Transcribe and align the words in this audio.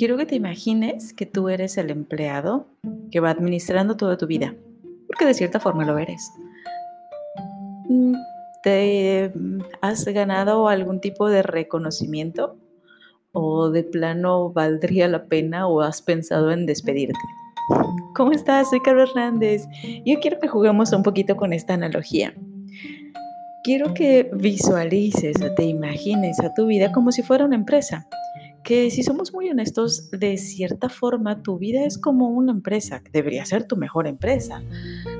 quiero 0.00 0.16
que 0.16 0.24
te 0.24 0.34
imagines 0.34 1.12
que 1.12 1.26
tú 1.26 1.50
eres 1.50 1.76
el 1.76 1.90
empleado 1.90 2.64
que 3.10 3.20
va 3.20 3.28
administrando 3.28 3.98
toda 3.98 4.16
tu 4.16 4.26
vida, 4.26 4.54
porque 5.06 5.26
de 5.26 5.34
cierta 5.34 5.60
forma 5.60 5.84
lo 5.84 5.98
eres. 5.98 6.32
Mm, 7.86 8.14
¿Te 8.62 9.30
has 9.82 10.06
ganado 10.06 10.68
algún 10.68 11.02
tipo 11.02 11.28
de 11.28 11.42
reconocimiento? 11.42 12.56
¿O 13.32 13.68
de 13.68 13.82
plano 13.82 14.50
valdría 14.50 15.06
la 15.06 15.24
pena 15.24 15.68
o 15.68 15.82
has 15.82 16.00
pensado 16.00 16.50
en 16.50 16.64
despedirte? 16.64 17.20
¿Cómo 18.14 18.32
estás? 18.32 18.70
Soy 18.70 18.80
Carlos 18.80 19.10
Hernández. 19.10 19.66
Yo 20.06 20.18
quiero 20.20 20.40
que 20.40 20.48
juguemos 20.48 20.94
un 20.94 21.02
poquito 21.02 21.36
con 21.36 21.52
esta 21.52 21.74
analogía. 21.74 22.32
Quiero 23.64 23.92
que 23.92 24.30
visualices 24.32 25.36
o 25.42 25.52
te 25.52 25.64
imagines 25.64 26.40
a 26.40 26.54
tu 26.54 26.64
vida 26.68 26.90
como 26.90 27.12
si 27.12 27.22
fuera 27.22 27.44
una 27.44 27.56
empresa 27.56 28.08
que 28.70 28.88
si 28.88 29.02
somos 29.02 29.34
muy 29.34 29.50
honestos, 29.50 30.12
de 30.12 30.36
cierta 30.36 30.88
forma 30.88 31.42
tu 31.42 31.58
vida 31.58 31.84
es 31.84 31.98
como 31.98 32.28
una 32.28 32.52
empresa, 32.52 33.02
debería 33.12 33.44
ser 33.44 33.64
tu 33.64 33.76
mejor 33.76 34.06
empresa, 34.06 34.62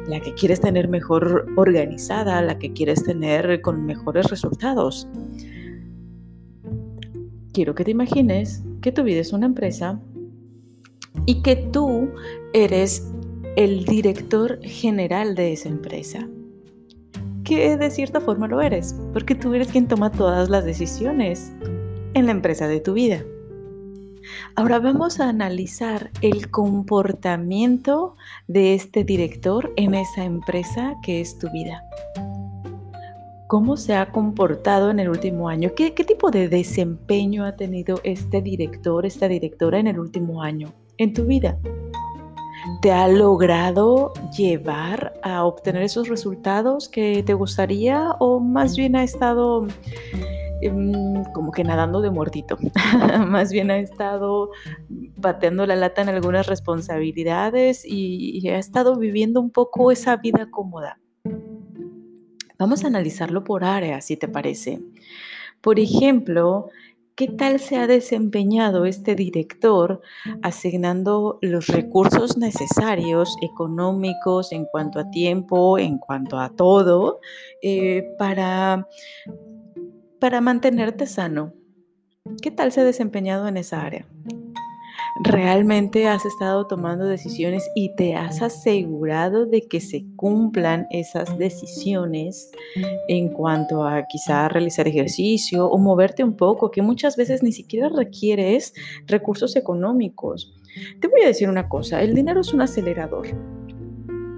la 0.07 0.21
que 0.21 0.35
quieres 0.35 0.61
tener 0.61 0.87
mejor 0.87 1.47
organizada, 1.57 2.41
la 2.43 2.61
que 2.61 2.73
quieres 2.73 3.03
tener 3.03 3.61
con 3.61 3.85
mejores 3.85 4.31
resultados. 4.31 5.09
Quiero 7.53 7.75
que 7.75 7.83
te 7.83 7.91
imagines 7.91 8.63
que 8.83 8.93
tu 8.93 9.03
vida 9.03 9.19
es 9.19 9.33
una 9.33 9.47
empresa 9.47 10.01
y 11.27 11.43
que 11.43 11.57
tú 11.57 12.09
eres 12.53 13.11
el 13.57 13.85
director 13.85 14.61
general 14.63 15.35
de 15.35 15.55
esa 15.55 15.71
empresa. 15.71 16.29
Que 17.43 17.77
de 17.77 17.91
cierta 17.91 18.21
forma 18.21 18.47
lo 18.47 18.61
eres, 18.61 18.95
porque 19.13 19.35
tú 19.35 19.53
eres 19.55 19.73
quien 19.73 19.89
toma 19.89 20.13
todas 20.13 20.49
las 20.51 20.65
decisiones 20.65 21.53
en 22.15 22.27
la 22.27 22.31
empresa 22.31 22.69
de 22.69 22.79
tu 22.79 22.93
vida. 22.93 23.25
Ahora 24.57 24.79
vamos 24.79 25.21
a 25.21 25.29
analizar 25.29 26.11
el 26.23 26.51
comportamiento 26.51 28.17
de 28.49 28.75
este 28.75 29.05
director 29.05 29.73
en 29.77 29.95
esa 29.95 30.25
empresa 30.25 30.95
que 31.03 31.21
es 31.21 31.39
tu 31.39 31.51
vida. 31.51 31.83
¿Cómo 33.51 33.77
se 33.77 33.97
ha 33.97 34.13
comportado 34.13 34.91
en 34.91 35.01
el 35.01 35.09
último 35.09 35.49
año? 35.49 35.73
¿Qué, 35.75 35.91
tipo 35.91 36.31
de 36.31 36.49
desempeño 36.49 37.45
ha 37.45 37.57
tenido 37.57 38.01
este 38.05 38.41
director, 38.41 39.05
esta 39.05 39.27
directora 39.27 39.81
en 39.81 39.89
el 39.89 39.99
último 39.99 40.43
año 40.43 40.73
en 40.99 41.13
tu 41.13 41.25
vida? 41.25 41.59
¿Te 42.81 42.93
ha 42.93 43.09
logrado 43.09 44.13
llevar 44.37 45.15
a 45.25 45.45
obtener 45.45 45.83
esos 45.83 46.09
resultados 46.09 46.89
que 46.89 47.25
te 47.25 47.35
gustaría 47.35 48.13
o 48.21 48.39
más 48.39 48.77
bien 48.77 48.95
ha 48.95 49.03
estado 49.03 49.67
como 51.33 51.53
que 51.53 51.65
nadando 51.65 52.01
de 52.01 52.11
muertito. 52.11 52.59
Más 53.27 53.53
bien 53.53 53.71
ha 53.71 53.79
estado 53.79 54.51
bateando 55.17 55.67
la 55.67 55.77
lata 55.77 56.03
en 56.03 56.09
algunas 56.09 56.47
responsabilidades 56.47 57.85
y, 57.85 58.49
ha 58.49 58.59
estado 58.59 58.97
viviendo 58.97 59.41
un 59.41 59.51
poco 59.51 59.91
esa 59.91 60.17
vida 60.17 60.51
cómoda. 60.51 60.99
Vamos 62.59 62.85
a 62.85 62.89
analizarlo 62.89 63.45
por 63.45 63.65
áreas, 63.65 64.05
si 64.05 64.17
te 64.17 64.29
parece. 64.29 64.81
Por 65.61 65.79
ejemplo, 65.79 66.69
¿qué 67.15 67.29
tal 67.29 67.61
se 67.61 67.77
ha 67.77 67.87
desempeñado 67.87 68.85
este 68.85 69.15
director 69.15 70.03
asignando 70.43 71.39
los 71.43 71.69
recursos 71.69 72.37
necesarios, 72.37 73.35
económicos, 73.41 74.53
en 74.53 74.67
cuanto 74.67 74.99
a 74.99 75.11
tiempo, 75.11 75.79
en 75.79 75.99
cuanto 75.99 76.39
a 76.39 76.51
todo, 76.51 77.21
eh, 77.63 78.05
para 78.19 78.87
para 80.21 80.41
mantenerte 80.41 81.07
sano. 81.07 81.55
¿Qué 82.43 82.51
tal 82.51 82.71
se 82.71 82.83
ha 82.83 82.85
desempeñado 82.85 83.49
en 83.49 83.57
esa 83.57 83.83
área? 83.83 84.07
¿Realmente 85.25 86.07
has 86.07 86.25
estado 86.25 86.67
tomando 86.67 87.07
decisiones 87.07 87.69
y 87.75 87.95
te 87.97 88.15
has 88.15 88.43
asegurado 88.43 89.47
de 89.47 89.63
que 89.63 89.81
se 89.81 90.05
cumplan 90.17 90.87
esas 90.91 91.37
decisiones 91.39 92.51
en 93.09 93.29
cuanto 93.29 93.85
a 93.85 94.07
quizá 94.07 94.49
realizar 94.49 94.87
ejercicio 94.87 95.67
o 95.67 95.79
moverte 95.79 96.23
un 96.23 96.37
poco, 96.37 96.71
que 96.71 96.83
muchas 96.83 97.17
veces 97.17 97.43
ni 97.43 97.53
siquiera 97.53 97.89
requieres 97.89 98.75
recursos 99.07 99.57
económicos? 99.57 100.55
Te 101.01 101.09
voy 101.09 101.23
a 101.23 101.29
decir 101.29 101.49
una 101.49 101.69
cosa, 101.69 102.03
el 102.03 102.15
dinero 102.15 102.43
es 102.43 102.53
un 102.53 102.61
acelerador. 102.61 103.27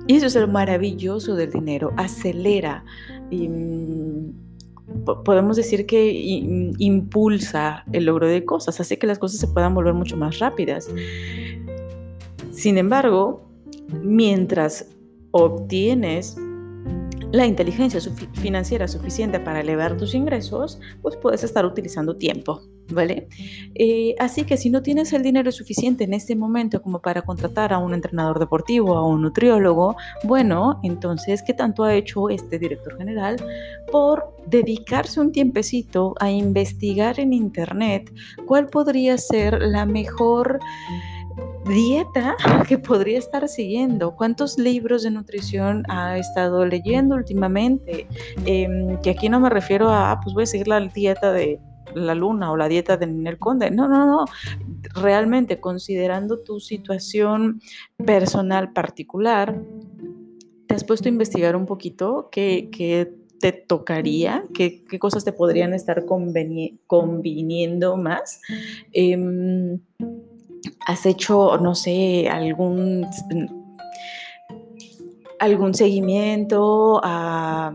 Y 0.07 0.17
eso 0.17 0.27
es 0.27 0.35
lo 0.35 0.49
maravilloso 0.49 1.35
del 1.37 1.51
dinero, 1.51 1.93
acelera. 1.97 2.85
Y, 3.31 3.49
podemos 5.25 5.57
decir 5.57 5.87
que 5.87 6.11
impulsa 6.79 7.85
el 7.93 8.05
logro 8.07 8.29
de 8.29 8.45
cosas, 8.45 8.81
hace 8.81 8.99
que 8.99 9.07
las 9.07 9.19
cosas 9.19 9.41
se 9.41 9.49
puedan 9.49 9.75
volver 9.75 9.95
mucho 9.95 10.17
más 10.17 10.39
rápidas. 10.39 10.89
Sin 12.51 12.79
embargo, 12.79 13.49
mientras 14.03 14.87
obtienes 15.31 16.37
la 17.33 17.47
inteligencia 17.47 17.99
financiera 18.35 18.87
suficiente 18.87 19.41
para 19.41 19.61
elevar 19.61 19.97
tus 19.97 20.15
ingresos, 20.15 20.79
pues 21.01 21.17
puedes 21.17 21.43
estar 21.43 21.65
utilizando 21.65 22.17
tiempo, 22.17 22.61
¿vale? 22.91 23.27
Eh, 23.75 24.15
así 24.19 24.45
que 24.45 24.59
si 24.59 24.69
no 24.69 24.83
tienes 24.83 25.15
el 25.15 25.23
dinero 25.23 25.51
suficiente 25.51 26.05
en 26.05 26.13
este 26.13 26.37
momento 26.37 26.83
como 26.83 27.01
para 27.01 27.23
contratar 27.23 27.73
a 27.73 27.79
un 27.79 27.95
entrenador 27.95 28.39
deportivo, 28.39 28.97
a 28.97 29.07
un 29.07 29.23
nutriólogo, 29.23 29.97
bueno, 30.25 30.79
entonces, 30.83 31.43
¿qué 31.43 31.55
tanto 31.55 31.85
ha 31.85 31.95
hecho 31.95 32.29
este 32.29 32.59
director 32.59 32.99
general 32.99 33.37
por 33.91 34.37
dedicarse 34.47 35.19
un 35.19 35.33
tiempecito 35.33 36.15
a 36.21 36.31
investigar 36.31 37.19
en 37.19 37.33
Internet 37.33 38.13
cuál 38.47 38.67
podría 38.69 39.17
ser 39.17 39.63
la 39.63 39.87
mejor 39.87 40.61
dieta 41.67 42.37
que 42.69 42.79
podría 42.79 43.19
estar 43.19 43.49
siguiendo? 43.49 44.15
¿Cuántos 44.17 44.59
libros 44.59 45.03
de 45.03 45.11
nutrición 45.11 45.85
ha 45.89 46.19
estado 46.19 46.65
leyendo 46.67 47.17
últimamente? 47.17 48.07
Em, 48.45 49.01
que 49.01 49.11
aquí 49.11 49.29
no 49.29 49.41
me 49.41 49.51
refiero 49.51 49.89
a, 49.91 50.13
ah, 50.13 50.21
pues 50.21 50.35
voy 50.35 50.45
a 50.45 50.47
seguir 50.47 50.69
la 50.69 50.81
dieta 50.81 51.33
de 51.33 51.61
la 51.95 52.15
luna 52.15 52.51
o 52.53 52.57
la 52.57 52.69
dieta 52.69 52.97
de 52.97 53.07
Ninel 53.07 53.39
Conde. 53.39 53.71
No, 53.71 53.89
no, 53.89 54.07
no. 54.07 54.25
Realmente 54.95 55.61
considerando 55.61 56.41
tu 56.41 56.61
situación 56.61 57.61
personal 58.05 58.73
particular, 58.73 59.61
¿te 60.67 60.75
has 60.75 60.85
puesto 60.85 61.09
a 61.09 61.13
investigar 61.13 61.57
un 61.57 61.67
poquito 61.67 62.29
qué, 62.31 63.13
te 63.41 63.53
tocaría? 63.53 64.45
¿Qué, 64.55 64.85
cosas 64.99 65.25
te 65.25 65.33
podrían 65.33 65.75
estar 65.75 66.05
conviniendo 66.07 67.97
más? 67.97 68.41
Em, 68.93 69.81
¿Has 70.87 71.07
hecho, 71.07 71.59
no 71.59 71.75
sé, 71.75 72.29
algún, 72.29 73.07
algún 75.39 75.75
seguimiento 75.75 77.01
a 77.03 77.75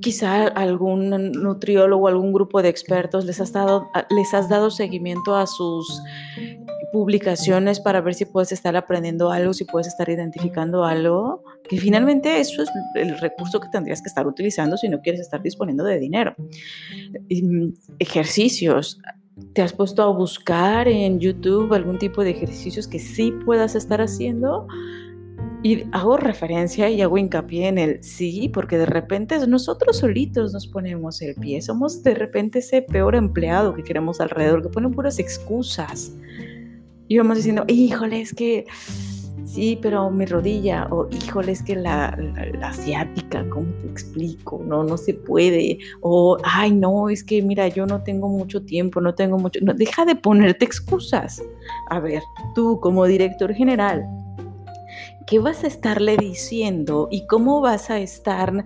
quizá 0.00 0.46
algún 0.46 1.32
nutriólogo, 1.32 2.08
algún 2.08 2.32
grupo 2.32 2.62
de 2.62 2.68
expertos, 2.68 3.24
les 3.24 3.40
has 3.40 3.52
dado, 3.52 3.88
les 4.10 4.34
has 4.34 4.48
dado 4.48 4.70
seguimiento 4.70 5.34
a 5.34 5.46
sus 5.46 6.02
publicaciones 6.92 7.80
para 7.80 8.00
ver 8.00 8.14
si 8.14 8.24
puedes 8.24 8.52
estar 8.52 8.76
aprendiendo 8.76 9.30
algo, 9.30 9.54
si 9.54 9.64
puedes 9.64 9.86
estar 9.86 10.08
identificando 10.08 10.84
algo, 10.84 11.44
que 11.68 11.78
finalmente 11.78 12.40
eso 12.40 12.62
es 12.62 12.68
el 12.94 13.18
recurso 13.18 13.60
que 13.60 13.68
tendrías 13.68 14.02
que 14.02 14.08
estar 14.08 14.26
utilizando 14.26 14.76
si 14.76 14.88
no 14.88 15.00
quieres 15.00 15.20
estar 15.20 15.40
disponiendo 15.40 15.84
de 15.84 15.98
dinero. 15.98 16.34
Mm, 17.30 17.68
ejercicios, 17.98 19.00
¿Te 19.52 19.62
has 19.62 19.72
puesto 19.72 20.02
a 20.02 20.12
buscar 20.12 20.88
en 20.88 21.18
YouTube 21.18 21.72
algún 21.72 21.98
tipo 21.98 22.22
de 22.22 22.30
ejercicios 22.30 22.86
que 22.86 22.98
sí 22.98 23.32
puedas 23.44 23.74
estar 23.74 24.00
haciendo? 24.00 24.66
Y 25.62 25.84
hago 25.92 26.16
referencia 26.16 26.88
y 26.88 27.02
hago 27.02 27.18
hincapié 27.18 27.68
en 27.68 27.78
el 27.78 28.02
sí, 28.02 28.48
porque 28.48 28.78
de 28.78 28.86
repente 28.86 29.46
nosotros 29.46 29.98
solitos 29.98 30.54
nos 30.54 30.66
ponemos 30.66 31.20
el 31.20 31.34
pie. 31.34 31.60
Somos 31.60 32.02
de 32.02 32.14
repente 32.14 32.60
ese 32.60 32.80
peor 32.80 33.14
empleado 33.14 33.74
que 33.74 33.82
queremos 33.82 34.20
alrededor, 34.20 34.62
que 34.62 34.68
pone 34.70 34.88
puras 34.88 35.18
excusas. 35.18 36.14
Y 37.08 37.18
vamos 37.18 37.36
diciendo, 37.36 37.64
híjole, 37.66 38.20
es 38.20 38.32
que 38.32 38.66
sí, 39.52 39.78
pero 39.80 40.10
mi 40.10 40.26
rodilla, 40.26 40.86
o 40.90 41.08
híjole, 41.10 41.52
es 41.52 41.62
que 41.62 41.76
la, 41.76 42.16
asiática, 42.62 43.48
¿cómo 43.50 43.66
te 43.80 43.88
explico? 43.88 44.62
No, 44.64 44.84
no 44.84 44.96
se 44.96 45.14
puede. 45.14 45.78
O, 46.00 46.38
ay, 46.44 46.72
no, 46.72 47.08
es 47.08 47.24
que 47.24 47.42
mira, 47.42 47.68
yo 47.68 47.86
no 47.86 48.02
tengo 48.02 48.28
mucho 48.28 48.62
tiempo, 48.62 49.00
no 49.00 49.14
tengo 49.14 49.38
mucho. 49.38 49.60
No, 49.62 49.74
deja 49.74 50.04
de 50.04 50.16
ponerte 50.16 50.64
excusas. 50.64 51.42
A 51.88 52.00
ver, 52.00 52.22
tú 52.54 52.78
como 52.80 53.04
director 53.06 53.52
general, 53.52 54.04
¿qué 55.26 55.38
vas 55.38 55.64
a 55.64 55.66
estarle 55.66 56.16
diciendo 56.16 57.08
y 57.10 57.26
cómo 57.26 57.60
vas 57.60 57.90
a 57.90 57.98
estar 57.98 58.64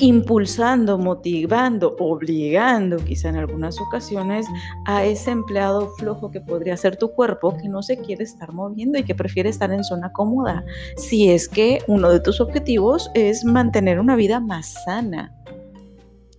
impulsando, 0.00 0.98
motivando, 0.98 1.94
obligando 1.98 2.96
quizá 2.96 3.28
en 3.28 3.36
algunas 3.36 3.78
ocasiones 3.80 4.46
a 4.86 5.04
ese 5.04 5.30
empleado 5.30 5.90
flojo 5.98 6.30
que 6.30 6.40
podría 6.40 6.76
ser 6.76 6.96
tu 6.96 7.12
cuerpo 7.12 7.56
que 7.56 7.68
no 7.68 7.82
se 7.82 7.98
quiere 7.98 8.24
estar 8.24 8.52
moviendo 8.52 8.98
y 8.98 9.04
que 9.04 9.14
prefiere 9.14 9.50
estar 9.50 9.70
en 9.72 9.84
zona 9.84 10.12
cómoda. 10.12 10.64
Si 10.96 11.30
es 11.30 11.48
que 11.48 11.80
uno 11.86 12.10
de 12.10 12.20
tus 12.20 12.40
objetivos 12.40 13.10
es 13.14 13.44
mantener 13.44 14.00
una 14.00 14.16
vida 14.16 14.40
más 14.40 14.74
sana. 14.84 15.34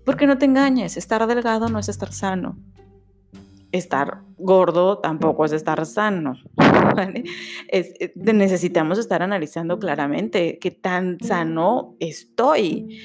Porque 0.06 0.26
no 0.26 0.38
te 0.38 0.46
engañes, 0.46 0.98
estar 0.98 1.26
delgado 1.28 1.70
no 1.70 1.80
es 1.80 1.88
estar 1.88 2.12
sano. 2.12 2.58
estar 3.72 4.24
gordo 4.38 4.98
tampoco 4.98 5.46
es 5.46 5.54
estar 5.54 5.86
sano. 5.86 6.34
Eh, 7.72 8.12
necesitamos 8.16 8.98
estar 8.98 9.22
analizando 9.22 9.80
claramente 9.80 10.60
qué 10.60 10.72
tan 10.72 11.18
sano 11.22 11.96
estoy. 12.02 13.00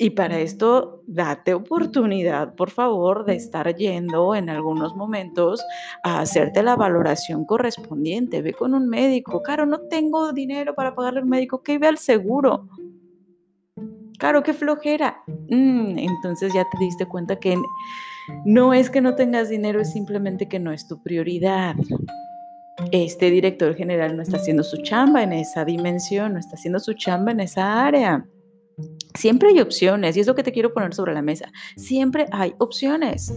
Y 0.00 0.10
para 0.10 0.38
esto, 0.38 1.02
date 1.08 1.54
oportunidad, 1.54 2.54
por 2.54 2.70
favor, 2.70 3.24
de 3.24 3.34
estar 3.34 3.74
yendo 3.74 4.32
en 4.36 4.48
algunos 4.48 4.94
momentos 4.94 5.60
a 6.04 6.20
hacerte 6.20 6.62
la 6.62 6.76
valoración 6.76 7.44
correspondiente. 7.44 8.40
Ve 8.40 8.52
con 8.52 8.74
un 8.74 8.88
médico. 8.88 9.42
Claro, 9.42 9.66
no 9.66 9.80
tengo 9.88 10.32
dinero 10.32 10.76
para 10.76 10.94
pagarle 10.94 11.18
al 11.18 11.26
médico. 11.26 11.64
Que 11.64 11.78
ve 11.78 11.88
al 11.88 11.98
seguro. 11.98 12.68
Claro, 14.20 14.44
qué 14.44 14.54
flojera. 14.54 15.20
Mm, 15.48 15.98
entonces 15.98 16.54
ya 16.54 16.62
te 16.70 16.78
diste 16.78 17.06
cuenta 17.06 17.34
que 17.40 17.56
no 18.44 18.74
es 18.74 18.90
que 18.90 19.00
no 19.00 19.16
tengas 19.16 19.48
dinero, 19.48 19.80
es 19.80 19.90
simplemente 19.90 20.48
que 20.48 20.60
no 20.60 20.70
es 20.70 20.86
tu 20.86 21.02
prioridad. 21.02 21.74
Este 22.92 23.32
director 23.32 23.74
general 23.74 24.16
no 24.16 24.22
está 24.22 24.36
haciendo 24.36 24.62
su 24.62 24.76
chamba 24.76 25.24
en 25.24 25.32
esa 25.32 25.64
dimensión, 25.64 26.34
no 26.34 26.38
está 26.38 26.54
haciendo 26.54 26.78
su 26.78 26.92
chamba 26.92 27.32
en 27.32 27.40
esa 27.40 27.84
área. 27.84 28.24
Siempre 29.14 29.48
hay 29.50 29.60
opciones 29.60 30.16
y 30.16 30.20
es 30.20 30.26
lo 30.26 30.34
que 30.34 30.42
te 30.42 30.52
quiero 30.52 30.72
poner 30.72 30.94
sobre 30.94 31.14
la 31.14 31.22
mesa. 31.22 31.52
Siempre 31.76 32.26
hay 32.30 32.54
opciones. 32.58 33.32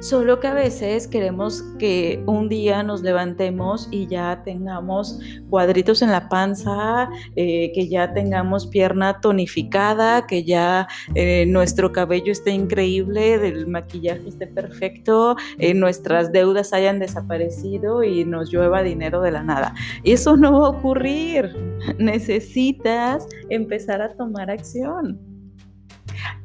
Solo 0.00 0.38
que 0.38 0.46
a 0.46 0.54
veces 0.54 1.08
queremos 1.08 1.62
que 1.76 2.22
un 2.26 2.48
día 2.48 2.84
nos 2.84 3.02
levantemos 3.02 3.88
y 3.90 4.06
ya 4.06 4.42
tengamos 4.44 5.18
cuadritos 5.50 6.02
en 6.02 6.12
la 6.12 6.28
panza, 6.28 7.10
eh, 7.34 7.72
que 7.74 7.88
ya 7.88 8.14
tengamos 8.14 8.68
pierna 8.68 9.20
tonificada, 9.20 10.24
que 10.28 10.44
ya 10.44 10.86
eh, 11.16 11.46
nuestro 11.46 11.90
cabello 11.90 12.30
esté 12.30 12.52
increíble, 12.52 13.34
el 13.34 13.66
maquillaje 13.66 14.28
esté 14.28 14.46
perfecto, 14.46 15.34
eh, 15.58 15.74
nuestras 15.74 16.30
deudas 16.30 16.72
hayan 16.72 17.00
desaparecido 17.00 18.04
y 18.04 18.24
nos 18.24 18.52
llueva 18.52 18.84
dinero 18.84 19.20
de 19.20 19.32
la 19.32 19.42
nada. 19.42 19.74
Eso 20.04 20.36
no 20.36 20.60
va 20.60 20.66
a 20.68 20.70
ocurrir. 20.70 21.56
Necesitas 21.98 23.26
empezar 23.48 24.00
a 24.00 24.14
tomar 24.14 24.48
acción. 24.48 25.18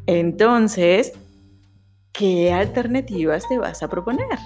Entonces, 0.07 1.13
¿qué 2.13 2.53
alternativas 2.53 3.47
te 3.49 3.57
vas 3.57 3.81
a 3.83 3.89
proponer? 3.89 4.39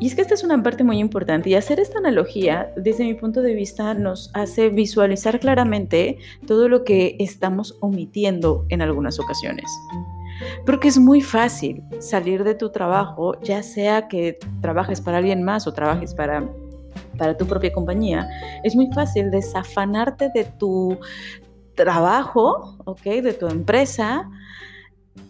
Y 0.00 0.06
es 0.06 0.16
que 0.16 0.22
esta 0.22 0.34
es 0.34 0.42
una 0.42 0.60
parte 0.60 0.82
muy 0.82 0.98
importante 0.98 1.50
y 1.50 1.54
hacer 1.54 1.78
esta 1.78 1.98
analogía, 1.98 2.72
desde 2.76 3.04
mi 3.04 3.14
punto 3.14 3.40
de 3.40 3.54
vista, 3.54 3.94
nos 3.94 4.30
hace 4.34 4.68
visualizar 4.70 5.38
claramente 5.38 6.18
todo 6.46 6.68
lo 6.68 6.82
que 6.82 7.14
estamos 7.20 7.76
omitiendo 7.80 8.66
en 8.68 8.82
algunas 8.82 9.20
ocasiones. 9.20 9.66
Porque 10.66 10.88
es 10.88 10.98
muy 10.98 11.20
fácil 11.20 11.84
salir 12.00 12.42
de 12.42 12.56
tu 12.56 12.70
trabajo, 12.70 13.40
ya 13.42 13.62
sea 13.62 14.08
que 14.08 14.40
trabajes 14.60 15.00
para 15.00 15.18
alguien 15.18 15.44
más 15.44 15.68
o 15.68 15.72
trabajes 15.72 16.14
para, 16.14 16.48
para 17.16 17.36
tu 17.36 17.46
propia 17.46 17.72
compañía, 17.72 18.28
es 18.64 18.74
muy 18.74 18.90
fácil 18.92 19.30
desafanarte 19.30 20.30
de 20.34 20.44
tu 20.44 20.98
trabajo, 21.76 22.76
¿ok? 22.86 23.02
De 23.02 23.34
tu 23.34 23.46
empresa 23.46 24.28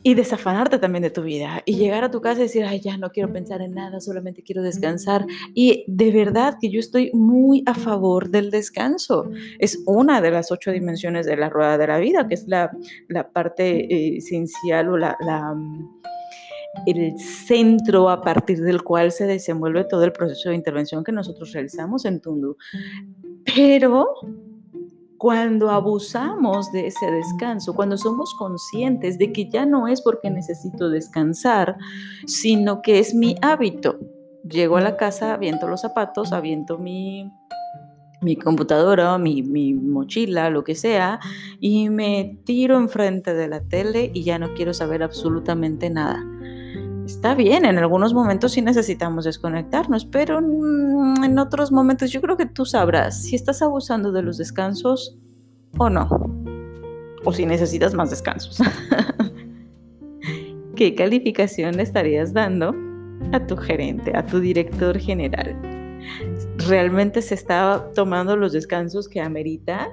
y 0.05 0.15
desafanarte 0.15 0.79
también 0.79 1.03
de 1.03 1.11
tu 1.11 1.23
vida 1.23 1.63
y 1.65 1.77
llegar 1.77 2.03
a 2.03 2.11
tu 2.11 2.21
casa 2.21 2.41
y 2.41 2.45
decir, 2.45 2.65
ay, 2.65 2.81
ya 2.81 2.97
no 2.97 3.11
quiero 3.11 3.33
pensar 3.33 3.63
en 3.63 3.75
nada, 3.75 4.01
solamente 4.01 4.43
quiero 4.43 4.63
descansar. 4.63 5.27
Y 5.55 5.85
de 5.87 6.11
verdad 6.11 6.57
que 6.61 6.71
yo 6.71 6.81
estoy 6.81 7.11
muy 7.13 7.63
a 7.67 7.75
favor 7.75 8.31
del 8.31 8.51
descanso. 8.51 9.31
Es 9.59 9.81
una 9.87 10.21
de 10.21 10.33
las 10.33 10.51
ocho 10.51 10.73
dimensiones 10.73 11.27
de 11.27 11.37
la 11.37 11.49
rueda 11.49 11.79
de 11.79 11.87
la 11.87 11.99
vida, 11.99 12.27
que 12.27 12.35
es 12.35 12.49
la, 12.49 12.71
parte 13.33 13.95
eh, 13.95 14.17
esencial 14.17 14.89
o 14.89 14.97
la, 14.97 15.17
la, 15.21 15.55
mm, 15.55 16.01
el 16.87 17.19
centro 17.19 18.09
a 18.09 18.21
partir 18.23 18.61
del 18.61 18.83
cual 18.83 19.13
se 19.13 19.27
desenvuelve 19.27 19.85
todo 19.85 20.05
el 20.05 20.13
proceso 20.13 20.49
de 20.49 20.57
intervención 20.57 21.05
que 21.05 21.13
nosotros 21.13 21.53
realizamos 21.53 22.05
en 22.07 22.21
Tundu. 22.21 22.57
Pero 23.55 24.07
cuando 25.23 25.71
abusamos 25.71 26.73
de 26.73 26.89
ese 26.89 27.09
descanso, 27.09 27.75
cuando 27.75 27.97
somos 27.97 28.35
conscientes 28.35 29.19
de 29.19 29.33
que 29.33 29.49
ya 29.49 29.65
no 29.65 29.87
es 29.87 30.03
porque 30.03 30.31
necesito 30.31 30.91
descansar, 30.91 31.77
sino 32.27 32.83
que 32.83 32.99
es 32.99 33.15
mi 33.15 33.37
hábito. 33.41 34.01
Llego 34.43 34.79
a 34.79 34.81
la 34.81 34.97
casa, 34.97 35.35
aviento 35.35 35.69
los 35.69 35.83
zapatos, 35.83 36.33
aviento 36.33 36.77
mi, 36.77 37.31
mi 38.21 38.35
computadora, 38.35 39.17
mi, 39.17 39.45
mi 39.45 39.75
mochila, 39.75 40.51
lo 40.51 40.65
que 40.65 40.75
sea, 40.75 41.21
y 41.61 41.89
me 41.89 42.41
tiro 42.45 42.77
enfrente 42.77 43.33
de 43.33 43.47
la 43.47 43.61
tele 43.61 44.11
y 44.13 44.25
ya 44.25 44.41
no 44.41 44.55
quiero 44.55 44.75
saber 44.75 45.05
absolutamente 45.05 45.89
nada. 45.89 46.32
Está 47.07 47.35
bien, 47.35 47.65
en 47.65 47.79
algunos 47.79 48.15
momentos 48.15 48.53
sí 48.53 48.63
necesitamos 48.63 49.25
desconectarnos, 49.25 50.05
pero 50.05 50.39
en 50.39 51.39
otros 51.39 51.73
momentos 51.73 52.13
yo 52.13 52.21
creo 52.21 52.37
que 52.37 52.47
tú 52.47 52.65
sabrás 52.65 53.23
si 53.23 53.35
estás 53.35 53.61
abusando 53.61 54.13
de 54.13 54.23
los 54.23 54.39
descansos 54.39 55.19
o 55.79 55.91
no. 55.91 56.09
O 57.25 57.33
si 57.33 57.45
necesitas 57.45 57.95
más 57.95 58.11
descansos. 58.11 58.59
¿Qué 60.77 60.95
calificación 60.95 61.77
le 61.77 61.83
estarías 61.83 62.33
dando 62.33 62.75
a 63.33 63.47
tu 63.47 63.57
gerente, 63.57 64.17
a 64.17 64.25
tu 64.25 64.41
director 64.41 64.99
general? 64.99 65.57
¿Realmente 66.69 67.23
se 67.23 67.35
está 67.35 67.91
tomando 67.95 68.37
los 68.37 68.53
descansos 68.53 69.09
que 69.09 69.21
amerita? 69.21 69.89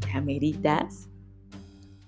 ¿Que 0.00 0.16
ameritas? 0.16 1.09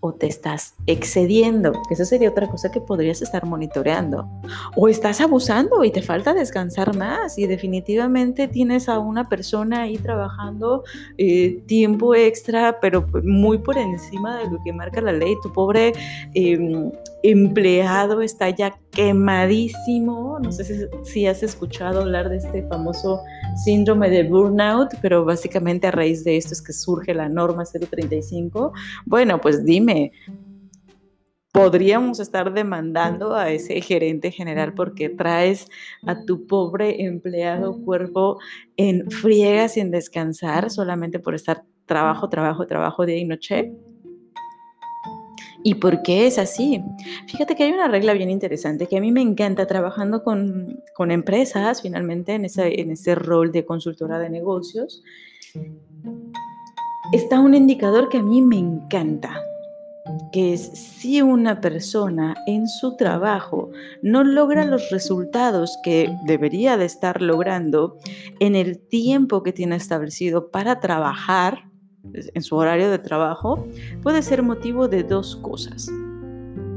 O 0.05 0.13
te 0.13 0.27
estás 0.27 0.75
excediendo, 0.87 1.73
que 1.87 1.95
esa 1.95 2.05
sería 2.05 2.29
otra 2.31 2.49
cosa 2.49 2.73
que 2.73 2.81
podrías 2.81 3.23
estar 3.23 3.47
monitoreando. 3.47 4.29
O 4.77 4.89
estás 4.89 5.21
abusando 5.21 5.85
y 5.85 5.93
te 5.93 6.03
falta 6.03 6.35
descansar 6.35 6.97
más 6.97 7.39
y 7.39 7.47
definitivamente 7.47 8.49
tienes 8.49 8.89
a 8.89 8.99
una 8.99 9.29
persona 9.29 9.83
ahí 9.83 9.97
trabajando 9.99 10.83
eh, 11.19 11.63
tiempo 11.67 12.17
extra, 12.17 12.81
pero 12.81 13.07
muy 13.23 13.59
por 13.59 13.79
encima 13.79 14.39
de 14.39 14.51
lo 14.51 14.59
que 14.65 14.73
marca 14.73 15.01
la 15.01 15.13
ley. 15.13 15.37
Tu 15.41 15.53
pobre 15.53 15.93
em, 16.35 16.91
empleado 17.23 18.23
está 18.23 18.51
ya 18.51 18.77
quemadísimo. 18.91 20.41
No 20.43 20.51
sé 20.51 20.89
si, 21.05 21.27
has 21.29 21.45
escuchado 21.45 22.01
hablar 22.01 22.29
de 22.29 22.39
este 22.39 22.63
famoso 22.65 23.21
síndrome 23.57 24.11
de 24.11 24.25
burnout, 24.25 24.95
pero 25.01 25.25
básicamente 25.25 25.87
a 25.87 25.91
raíz 25.91 26.25
de 26.25 26.37
esto 26.37 26.55
es 26.55 26.63
que 26.63 26.73
surge 26.73 27.15
la 27.15 27.29
norma 27.29 27.65
035. 27.65 28.73
Bueno, 29.07 29.41
pues 29.41 29.65
dime, 29.65 30.13
podríamos 31.53 32.19
estar 32.19 32.53
demandando 32.53 33.35
a 33.35 33.51
ese 33.51 33.81
gerente 33.83 34.31
general 34.31 34.73
porque 34.75 35.11
traes 35.11 35.69
a 36.07 36.25
tu 36.25 36.47
pobre 36.47 37.05
empleado 37.05 37.79
cuerpo 37.85 38.39
en 38.77 39.11
friega 39.11 39.69
sin 39.69 39.91
descansar 39.91 40.71
solamente 40.71 41.19
por 41.19 41.35
estar 41.35 41.63
trabajo, 41.87 42.29
trabajo, 42.29 42.67
trabajo 42.67 43.05
día 43.05 43.19
y 43.19 43.25
noche. 43.27 43.73
¿Y 45.65 45.75
por 45.77 46.03
qué 46.03 46.27
es 46.27 46.39
así? 46.39 46.83
Fíjate 47.27 47.55
que 47.55 47.65
hay 47.65 47.73
una 47.73 47.89
regla 47.89 48.13
bien 48.15 48.31
interesante 48.31 48.87
que 48.87 48.97
a 48.97 49.01
mí 49.01 49.13
me 49.13 49.21
encanta 49.21 49.67
trabajando 49.67 50.23
con, 50.25 50.83
empresas, 51.11 51.83
finalmente 51.83 52.35
en 52.35 52.45
ese, 52.45 52.81
en 52.81 52.91
ese 52.91 53.15
rol 53.15 53.53
de 53.53 53.65
consultora 53.65 54.19
de 54.19 54.31
negocios. 54.31 55.03
Está 57.13 57.41
un 57.41 57.55
indicador 57.55 58.09
que 58.09 58.19
a 58.19 58.23
mí 58.23 58.43
me 58.43 58.59
encanta, 58.59 59.41
que 60.33 60.55
es 60.55 60.63
si 60.63 61.23
una 61.23 61.61
persona 61.61 62.35
en 62.47 62.67
su 62.67 62.97
trabajo 62.97 63.71
no 64.03 64.25
logra 64.25 64.65
los 64.65 64.91
resultados 64.91 65.79
que 65.83 66.09
debería 66.27 66.77
de 66.77 66.87
estar 66.87 67.21
logrando 67.23 67.99
en 68.41 68.57
el 68.57 68.79
tiempo 68.79 69.43
que 69.43 69.53
tiene 69.53 69.77
establecido 69.77 70.51
para 70.51 70.81
trabajar, 70.81 71.72
en 72.13 72.43
su 72.43 72.57
horario 72.57 72.91
de 72.91 72.99
trabajo 72.99 73.67
puede 74.03 74.23
ser 74.23 74.43
motivo 74.43 74.89
de 74.89 75.03
dos 75.03 75.37
cosas. 75.37 75.91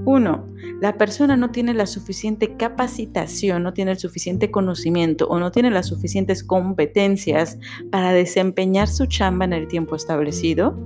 Uno, 0.05 0.46
la 0.82 0.98
persona 0.98 1.36
no 1.36 1.50
tiene 1.50 1.74
la 1.74 1.88
suficiente 1.88 2.55
capacitación, 2.58 3.63
no 3.63 3.74
tiene 3.74 3.91
el 3.91 3.98
suficiente 3.98 4.51
conocimiento 4.51 5.27
o 5.27 5.39
no 5.39 5.51
tiene 5.51 5.72
las 5.72 5.88
suficientes 5.88 6.44
competencias 6.44 7.58
para 7.89 8.12
desempeñar 8.12 8.88
su 8.88 9.08
chamba 9.08 9.46
en 9.46 9.53
el 9.53 9.67
tiempo 9.67 9.96
establecido. 9.96 10.77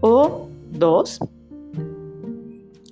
O 0.00 0.48
dos, 0.72 1.20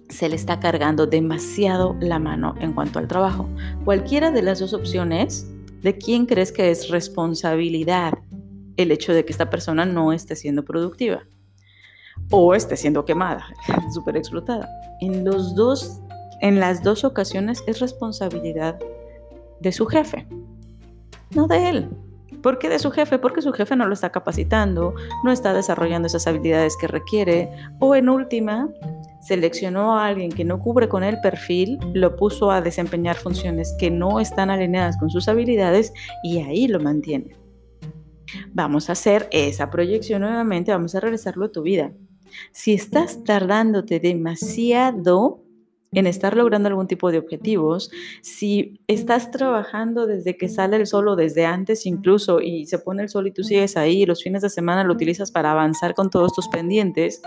se 0.09 0.29
le 0.29 0.37
está 0.37 0.61
cargando 0.61 1.07
demasiado 1.07 1.97
la 2.01 2.21
mano 2.21 2.55
en 2.61 2.73
cuanto 2.73 3.01
al 3.01 3.09
trabajo. 3.09 3.49
Cualquiera 3.85 4.31
de 4.31 4.43
las 4.43 4.61
dos 4.61 4.75
opciones, 4.75 5.51
¿de 5.83 5.99
quién 5.99 6.27
crees 6.27 6.53
que 6.53 6.71
es 6.71 6.89
responsabilidad 6.89 8.15
el 8.79 8.93
hecho 8.93 9.13
de 9.13 9.25
que 9.25 9.33
esta 9.33 9.51
persona 9.51 9.85
no 9.85 10.13
esté 10.13 10.35
siendo 10.37 10.65
productiva 10.65 11.25
o 12.31 12.55
esté 12.55 12.77
siendo 12.77 13.05
quemada, 13.05 13.47
súper 13.93 14.17
explotada. 14.17 14.69
En, 15.01 15.25
los 15.25 15.55
dos, 15.55 16.01
en 16.41 16.59
las 16.61 16.83
dos 16.83 17.05
ocasiones 17.05 17.63
es 17.67 17.81
responsabilidad 17.81 18.79
de 19.61 19.73
su 19.73 19.85
jefe, 19.87 20.27
no 21.35 21.47
de 21.47 21.69
él. 21.69 21.89
¿Por 22.43 22.61
qué 22.61 22.69
de 22.69 22.79
su 22.79 22.93
jefe? 22.93 23.19
Porque 23.19 23.43
su 23.43 23.53
jefe 23.53 23.75
no 23.75 23.87
lo 23.87 23.95
está 23.95 24.11
capacitando, 24.11 24.95
no 25.25 25.33
está 25.33 25.53
desarrollando 25.53 26.07
esas 26.07 26.29
habilidades 26.29 26.77
que 26.77 26.87
requiere 26.87 27.51
o 27.81 27.97
en 27.97 28.09
última, 28.09 28.69
seleccionó 29.21 29.99
a 29.99 30.07
alguien 30.07 30.31
que 30.31 30.45
no 30.45 30.61
cubre 30.61 30.89
con 30.89 31.03
el 31.03 31.21
perfil, 31.21 31.81
lo 31.95 32.15
puso 32.15 32.53
a 32.53 32.61
desempeñar 32.61 33.17
funciones 33.17 33.75
que 33.81 33.91
no 33.91 34.21
están 34.21 34.51
alineadas 34.51 34.97
con 34.99 35.11
sus 35.11 35.27
habilidades 35.27 35.93
y 36.23 36.39
ahí 36.39 36.69
lo 36.69 36.79
mantiene. 36.79 37.48
Vamos 38.53 38.89
a 38.89 38.93
hacer 38.93 39.29
esa 39.31 39.71
proyección 39.71 40.23
nuevamente, 40.23 40.73
vamos 40.73 40.95
a 40.95 41.01
regresarlo 41.01 41.47
a 41.47 41.53
tu 41.53 41.63
vida. 41.63 41.93
Si 42.53 42.73
estás 42.75 43.25
tardándote 43.25 44.01
demasiado 44.01 45.43
en 45.93 46.07
estar 46.07 46.37
logrando 46.37 46.69
algún 46.69 46.87
tipo 46.87 47.11
de 47.11 47.19
objetivos, 47.19 47.91
si 48.21 48.81
estás 48.87 49.31
trabajando 49.31 50.07
desde 50.07 50.37
que 50.37 50.49
sale 50.49 50.77
el 50.77 50.87
sol 50.87 51.09
o 51.09 51.17
desde 51.17 51.47
antes 51.47 51.87
incluso 51.87 52.41
y 52.41 52.67
se 52.67 52.79
pone 52.79 53.03
el 53.03 53.09
sol 53.09 53.27
y 53.27 53.33
tú 53.33 53.43
sigues 53.43 53.77
ahí 53.77 54.05
los 54.05 54.23
fines 54.23 54.43
de 54.43 54.51
semana 54.51 54.85
lo 54.85 54.93
utilizas 54.93 55.31
para 55.31 55.53
avanzar 55.53 55.95
con 55.95 56.11
todos 56.11 56.35
tus 56.35 56.49
pendientes, 56.49 57.23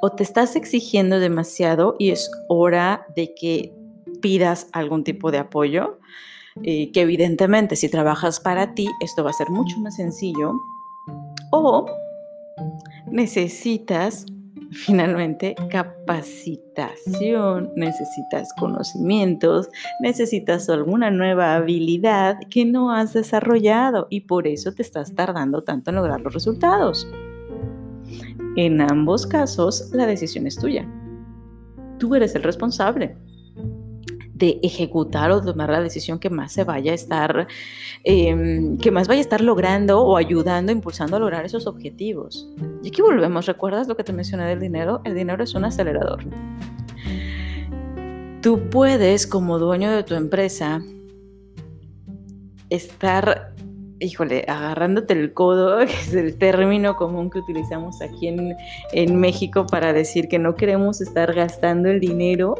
o 0.00 0.10
te 0.10 0.22
estás 0.22 0.56
exigiendo 0.56 1.20
demasiado 1.20 1.94
y 1.98 2.10
es 2.10 2.30
hora 2.48 3.06
de 3.14 3.34
que 3.34 3.72
pidas 4.20 4.68
algún 4.72 5.04
tipo 5.04 5.30
de 5.30 5.38
apoyo, 5.38 5.98
eh, 6.62 6.92
que 6.92 7.00
evidentemente 7.00 7.76
si 7.76 7.88
trabajas 7.88 8.40
para 8.40 8.74
ti 8.74 8.88
esto 9.00 9.24
va 9.24 9.30
a 9.30 9.34
ser 9.34 9.50
mucho 9.50 9.78
más 9.80 9.96
sencillo, 9.96 10.52
o 11.50 11.86
necesitas 13.10 14.26
finalmente 14.72 15.54
capacitación, 15.70 17.70
necesitas 17.76 18.48
conocimientos, 18.58 19.68
necesitas 20.00 20.68
alguna 20.68 21.10
nueva 21.10 21.54
habilidad 21.54 22.38
que 22.50 22.64
no 22.64 22.90
has 22.90 23.12
desarrollado 23.12 24.06
y 24.10 24.22
por 24.22 24.46
eso 24.46 24.72
te 24.72 24.82
estás 24.82 25.14
tardando 25.14 25.62
tanto 25.62 25.90
en 25.90 25.96
lograr 25.96 26.20
los 26.20 26.32
resultados. 26.32 27.06
En 28.56 28.80
ambos 28.80 29.26
casos, 29.26 29.90
la 29.92 30.06
decisión 30.06 30.46
es 30.46 30.56
tuya. 30.56 30.86
Tú 31.98 32.14
eres 32.14 32.34
el 32.34 32.42
responsable 32.42 33.16
de 34.34 34.58
ejecutar 34.62 35.30
o 35.30 35.40
tomar 35.40 35.70
la 35.70 35.80
decisión 35.80 36.18
que 36.18 36.30
más 36.30 36.52
se 36.52 36.64
vaya 36.64 36.92
a 36.92 36.94
estar, 36.94 37.46
em, 38.04 38.78
que 38.78 38.90
más 38.90 39.08
vaya 39.08 39.18
a 39.18 39.22
estar 39.22 39.40
logrando 39.40 40.00
o 40.00 40.16
ayudando, 40.16 40.72
impulsando 40.72 41.16
a 41.16 41.20
lograr 41.20 41.44
esos 41.44 41.66
objetivos. 41.66 42.48
Y 42.82 42.88
aquí 42.88 43.02
volvemos, 43.02 43.46
¿recuerdas 43.46 43.88
lo 43.88 43.96
que 43.96 44.04
te 44.04 44.12
mencioné 44.12 44.46
del 44.46 44.60
dinero? 44.60 45.00
El 45.04 45.14
dinero 45.14 45.44
es 45.44 45.54
un 45.54 45.64
acelerador. 45.64 46.24
Tú 48.40 48.68
puedes, 48.70 49.26
como 49.26 49.58
dueño 49.58 49.90
de 49.90 50.02
tu 50.02 50.14
empresa, 50.14 50.82
estar 52.70 53.54
híjole, 54.02 54.44
agarrándote 54.48 55.14
el 55.14 55.32
codo, 55.32 55.78
que 55.86 55.92
es 55.92 56.14
el 56.14 56.36
término 56.36 56.96
común 56.96 57.30
que 57.30 57.38
utilizamos 57.38 58.02
aquí 58.02 58.28
en, 58.28 59.20
México 59.20 59.66
para 59.66 59.92
decir 59.92 60.28
que 60.28 60.38
no 60.38 60.54
queremos 60.54 61.00
estar 61.00 61.32
gastando 61.34 61.88
el 61.88 62.00
dinero, 62.00 62.54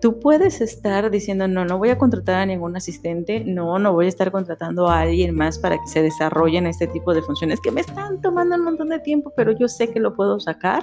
tú 0.00 0.18
puedes 0.18 0.60
estar 0.60 1.10
diciendo, 1.10 1.46
no, 1.48 1.64
no 1.64 1.78
voy 1.78 1.90
a 1.90 1.98
contratar 1.98 2.36
a 2.36 2.46
ningún 2.46 2.76
asistente, 2.76 3.40
no, 3.44 3.78
no 3.78 3.92
voy 3.92 4.06
a 4.06 4.08
estar 4.08 4.30
contratando 4.32 4.88
a 4.88 5.00
alguien 5.00 5.34
más 5.34 5.58
para 5.58 5.76
que 5.76 5.86
se 5.86 6.02
desarrollen 6.02 6.66
este 6.66 6.86
tipo 6.86 7.14
de 7.14 7.22
funciones 7.22 7.60
que 7.60 7.70
me 7.70 7.80
están 7.80 8.20
tomando 8.20 8.56
un 8.56 8.64
montón 8.64 8.88
de 8.88 8.98
tiempo, 8.98 9.32
pero 9.36 9.52
yo 9.52 9.68
sé 9.68 9.90
que 9.90 10.00
lo 10.00 10.14
puedo 10.14 10.40
sacar. 10.40 10.82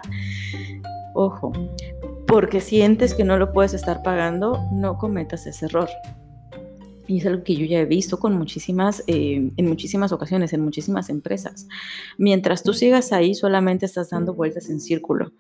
Ojo, 1.13 1.51
porque 2.27 2.62
sientes 2.62 3.13
que 3.13 3.24
no 3.24 3.38
lo 3.38 3.51
puedes 3.51 3.74
estar 3.74 4.03
pagando, 4.03 4.60
no 4.72 4.98
cometas 4.98 5.48
ese 5.48 5.65
error. 5.65 5.89
Y 7.09 7.17
es 7.17 7.25
algo 7.25 7.43
que 7.43 7.55
yo 7.55 7.65
ya 7.65 7.79
he 7.79 7.85
visto 7.85 8.19
con 8.19 8.37
muchísimas, 8.37 9.03
eh, 9.07 9.51
en 9.57 9.67
muchísimas 9.67 10.11
ocasiones, 10.11 10.53
en 10.53 10.61
muchísimas 10.61 11.09
empresas. 11.09 11.67
Mientras 12.19 12.61
tú 12.61 12.71
sigas 12.71 13.11
ahí, 13.11 13.33
solamente 13.33 13.87
estás 13.87 14.11
dando 14.11 14.35
vueltas 14.35 14.69
en 14.69 14.79
círculo 14.79 15.31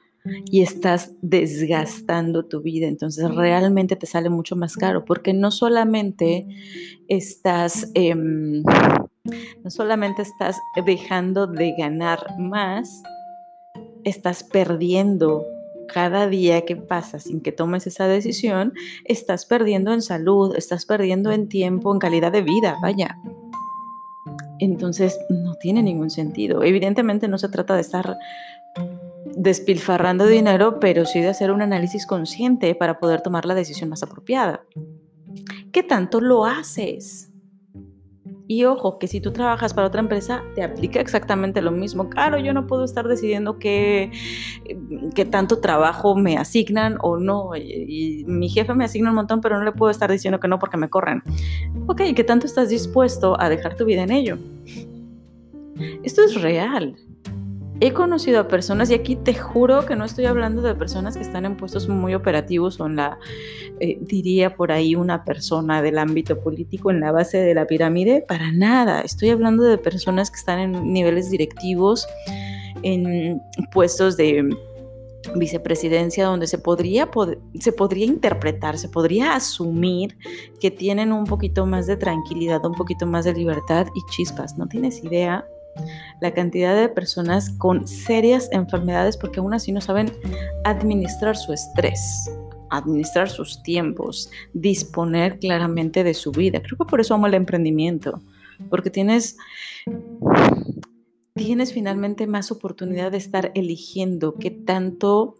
y 0.49 0.63
estás 0.63 1.11
desgastando 1.21 2.45
tu 2.45 2.63
vida. 2.63 2.87
Entonces 2.87 3.29
realmente 3.35 3.95
te 3.95 4.07
sale 4.07 4.31
mucho 4.31 4.55
más 4.55 4.75
caro 4.75 5.05
porque 5.05 5.31
no 5.31 5.51
solamente 5.51 6.47
estás, 7.07 7.91
em, 7.93 8.63
no 9.63 9.69
solamente 9.69 10.23
estás 10.23 10.57
dejando 10.87 11.45
de 11.45 11.75
ganar 11.77 12.25
más, 12.39 13.03
estás 14.03 14.43
perdiendo 14.43 15.45
cada 15.93 16.27
día 16.27 16.65
que 16.65 16.75
pasa 16.75 17.19
sin 17.19 17.41
que 17.41 17.51
tomes 17.51 17.87
esa 17.87 18.07
decisión, 18.07 18.73
estás 19.05 19.45
perdiendo 19.45 19.93
en 19.93 20.01
salud, 20.01 20.55
estás 20.55 20.85
perdiendo 20.85 21.31
en 21.31 21.49
tiempo, 21.49 21.93
en 21.93 21.99
calidad 21.99 22.31
de 22.31 22.41
vida, 22.41 22.77
vaya. 22.81 23.17
Entonces, 24.59 25.17
no 25.29 25.55
tiene 25.55 25.81
ningún 25.83 26.09
sentido. 26.09 26.63
Evidentemente 26.63 27.27
no 27.27 27.37
se 27.37 27.49
trata 27.49 27.75
de 27.75 27.81
estar 27.81 28.17
despilfarrando 29.35 30.27
dinero, 30.27 30.79
pero 30.79 31.05
sí 31.05 31.21
de 31.21 31.29
hacer 31.29 31.51
un 31.51 31.61
análisis 31.61 32.05
consciente 32.05 32.75
para 32.75 32.99
poder 32.99 33.21
tomar 33.21 33.45
la 33.45 33.55
decisión 33.55 33.89
más 33.89 34.03
apropiada. 34.03 34.63
¿Qué 35.71 35.83
tanto 35.83 36.19
lo 36.19 36.45
haces? 36.45 37.28
Y 38.51 38.65
ojo, 38.65 38.97
que 38.97 39.07
si 39.07 39.21
tú 39.21 39.31
trabajas 39.31 39.75
para 39.75 39.85
otra 39.85 40.01
empresa, 40.01 40.43
te 40.55 40.63
aplica 40.63 40.99
exactamente 40.99 41.61
lo 41.61 41.69
mismo. 41.69 42.09
Claro, 42.09 42.39
yo 42.39 42.51
no 42.51 42.65
puedo 42.65 42.83
estar 42.83 43.07
decidiendo 43.07 43.59
qué, 43.59 44.11
qué 45.13 45.23
tanto 45.23 45.59
trabajo 45.59 46.15
me 46.15 46.35
asignan 46.35 46.97
o 47.03 47.17
no. 47.17 47.55
Y, 47.55 48.25
mi 48.25 48.49
jefe 48.49 48.73
me 48.73 48.85
asigna 48.85 49.09
un 49.09 49.17
montón, 49.17 49.39
pero 49.41 49.59
no 49.59 49.65
le 49.65 49.71
puedo 49.71 49.91
estar 49.91 50.11
diciendo 50.11 50.39
que 50.39 50.47
no 50.47 50.57
porque 50.57 50.77
me 50.77 50.89
corren. 50.89 51.21
Ok, 51.85 52.01
¿qué 52.15 52.23
tanto 52.23 52.47
estás 52.47 52.69
dispuesto 52.69 53.39
a 53.39 53.49
dejar 53.49 53.75
tu 53.75 53.85
vida 53.85 54.01
en 54.01 54.11
ello? 54.11 54.39
Esto 56.01 56.23
es 56.23 56.41
real. 56.41 56.95
He 57.81 57.93
conocido 57.93 58.41
a 58.41 58.47
personas, 58.49 58.91
y 58.91 58.93
aquí 58.93 59.15
te 59.15 59.33
juro 59.33 59.85
que 59.85 59.95
no 59.95 60.03
estoy 60.03 60.25
hablando 60.25 60.61
de 60.61 60.75
personas 60.75 61.15
que 61.15 61.21
están 61.21 61.45
en 61.45 61.55
puestos 61.55 61.87
muy 61.87 62.13
operativos 62.13 62.77
o 62.81 62.87
en 62.87 62.97
la, 62.97 63.17
eh, 63.79 63.97
diría 64.01 64.53
por 64.55 64.73
ahí, 64.73 64.95
una 64.95 65.23
persona 65.23 65.81
del 65.81 65.97
ámbito 65.97 66.41
político 66.41 66.91
en 66.91 66.99
la 66.99 67.13
base 67.13 67.37
de 67.37 67.53
la 67.53 67.67
pirámide, 67.67 68.25
para 68.27 68.51
nada. 68.51 68.99
Estoy 68.99 69.29
hablando 69.29 69.63
de 69.63 69.77
personas 69.77 70.29
que 70.29 70.37
están 70.37 70.59
en 70.59 70.91
niveles 70.91 71.31
directivos, 71.31 72.05
en 72.83 73.41
puestos 73.71 74.17
de 74.17 74.49
vicepresidencia 75.35 76.25
donde 76.25 76.47
se 76.47 76.57
podría, 76.57 77.09
se 77.59 77.71
podría 77.71 78.05
interpretar, 78.05 78.77
se 78.77 78.89
podría 78.89 79.35
asumir 79.35 80.17
que 80.59 80.69
tienen 80.69 81.13
un 81.13 81.25
poquito 81.25 81.65
más 81.65 81.87
de 81.87 81.95
tranquilidad, 81.95 82.65
un 82.65 82.75
poquito 82.75 83.05
más 83.05 83.23
de 83.23 83.33
libertad 83.33 83.87
y 83.95 84.01
chispas. 84.11 84.57
No 84.57 84.67
tienes 84.67 85.01
idea 85.03 85.45
la 86.21 86.33
cantidad 86.33 86.75
de 86.75 86.89
personas 86.89 87.49
con 87.51 87.87
serias 87.87 88.49
enfermedades 88.51 89.17
porque 89.17 89.39
aún 89.39 89.53
así 89.53 89.71
no 89.71 89.81
saben 89.81 90.11
administrar 90.63 91.37
su 91.37 91.53
estrés, 91.53 92.29
administrar 92.69 93.29
sus 93.29 93.63
tiempos, 93.63 94.29
disponer 94.53 95.39
claramente 95.39 96.03
de 96.03 96.13
su 96.13 96.31
vida. 96.31 96.61
Creo 96.61 96.77
que 96.77 96.89
por 96.89 96.99
eso 96.99 97.13
amo 97.13 97.27
el 97.27 97.33
emprendimiento, 97.33 98.21
porque 98.69 98.89
tienes 98.89 99.37
tienes 101.33 101.71
finalmente 101.71 102.27
más 102.27 102.51
oportunidad 102.51 103.11
de 103.11 103.17
estar 103.17 103.51
eligiendo 103.55 104.35
qué 104.35 104.51
tanto 104.51 105.37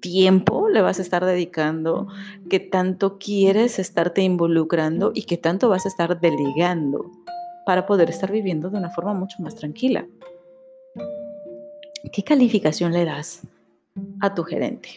tiempo 0.00 0.68
le 0.68 0.80
vas 0.80 0.98
a 0.98 1.02
estar 1.02 1.24
dedicando, 1.24 2.08
qué 2.48 2.58
tanto 2.58 3.18
quieres 3.18 3.78
estarte 3.78 4.22
involucrando 4.22 5.12
y 5.14 5.24
qué 5.24 5.36
tanto 5.36 5.68
vas 5.68 5.84
a 5.84 5.88
estar 5.88 6.20
delegando 6.20 7.10
para 7.68 7.84
poder 7.84 8.08
estar 8.08 8.32
viviendo 8.32 8.70
de 8.70 8.78
una 8.78 8.88
forma 8.88 9.12
mucho 9.12 9.42
más 9.42 9.54
tranquila. 9.54 10.06
¿Qué 12.10 12.24
calificación 12.24 12.94
le 12.94 13.04
das 13.04 13.42
a 14.20 14.34
tu 14.34 14.42
gerente? 14.42 14.96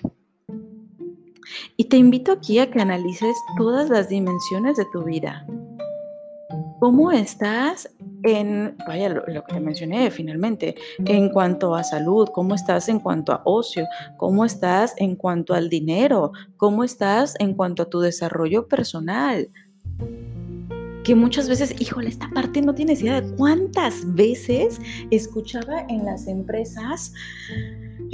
Y 1.75 1.83
te 1.89 1.97
invito 1.97 2.31
aquí 2.31 2.59
a 2.59 2.71
que 2.71 2.79
analices 2.79 3.35
todas 3.57 3.89
las 3.89 4.07
dimensiones 4.07 4.77
de 4.77 4.85
tu 4.93 5.03
vida. 5.03 5.45
¿Cómo 6.79 7.11
estás 7.11 7.93
en, 8.23 8.77
vaya, 8.87 9.09
lo, 9.09 9.25
lo, 9.27 9.43
que 9.43 9.53
te 9.53 9.59
mencioné 9.59 10.09
finalmente, 10.09 10.75
en 10.99 11.27
cuanto 11.27 11.75
a 11.75 11.83
salud? 11.83 12.29
¿Cómo 12.29 12.55
estás 12.55 12.87
en 12.87 13.01
cuanto 13.01 13.33
a 13.33 13.41
ocio? 13.43 13.85
¿Cómo 14.15 14.45
estás 14.45 14.93
en 14.95 15.17
cuanto 15.17 15.53
al 15.53 15.67
dinero? 15.67 16.31
¿Cómo 16.55 16.85
estás 16.85 17.35
en 17.39 17.53
cuanto 17.53 17.83
a 17.83 17.89
tu 17.89 17.99
desarrollo 17.99 18.69
personal? 18.69 19.49
Que 21.03 21.15
muchas 21.15 21.49
veces, 21.49 21.75
híjole, 21.79 22.09
esta 22.09 22.29
parte 22.29 22.61
no 22.61 22.75
tienes 22.75 23.01
idea 23.01 23.21
de 23.21 23.35
cuántas 23.35 24.13
veces 24.13 24.79
escuchaba 25.09 25.81
en 25.89 26.05
las 26.05 26.27
empresas 26.27 27.13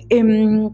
em, 0.10 0.72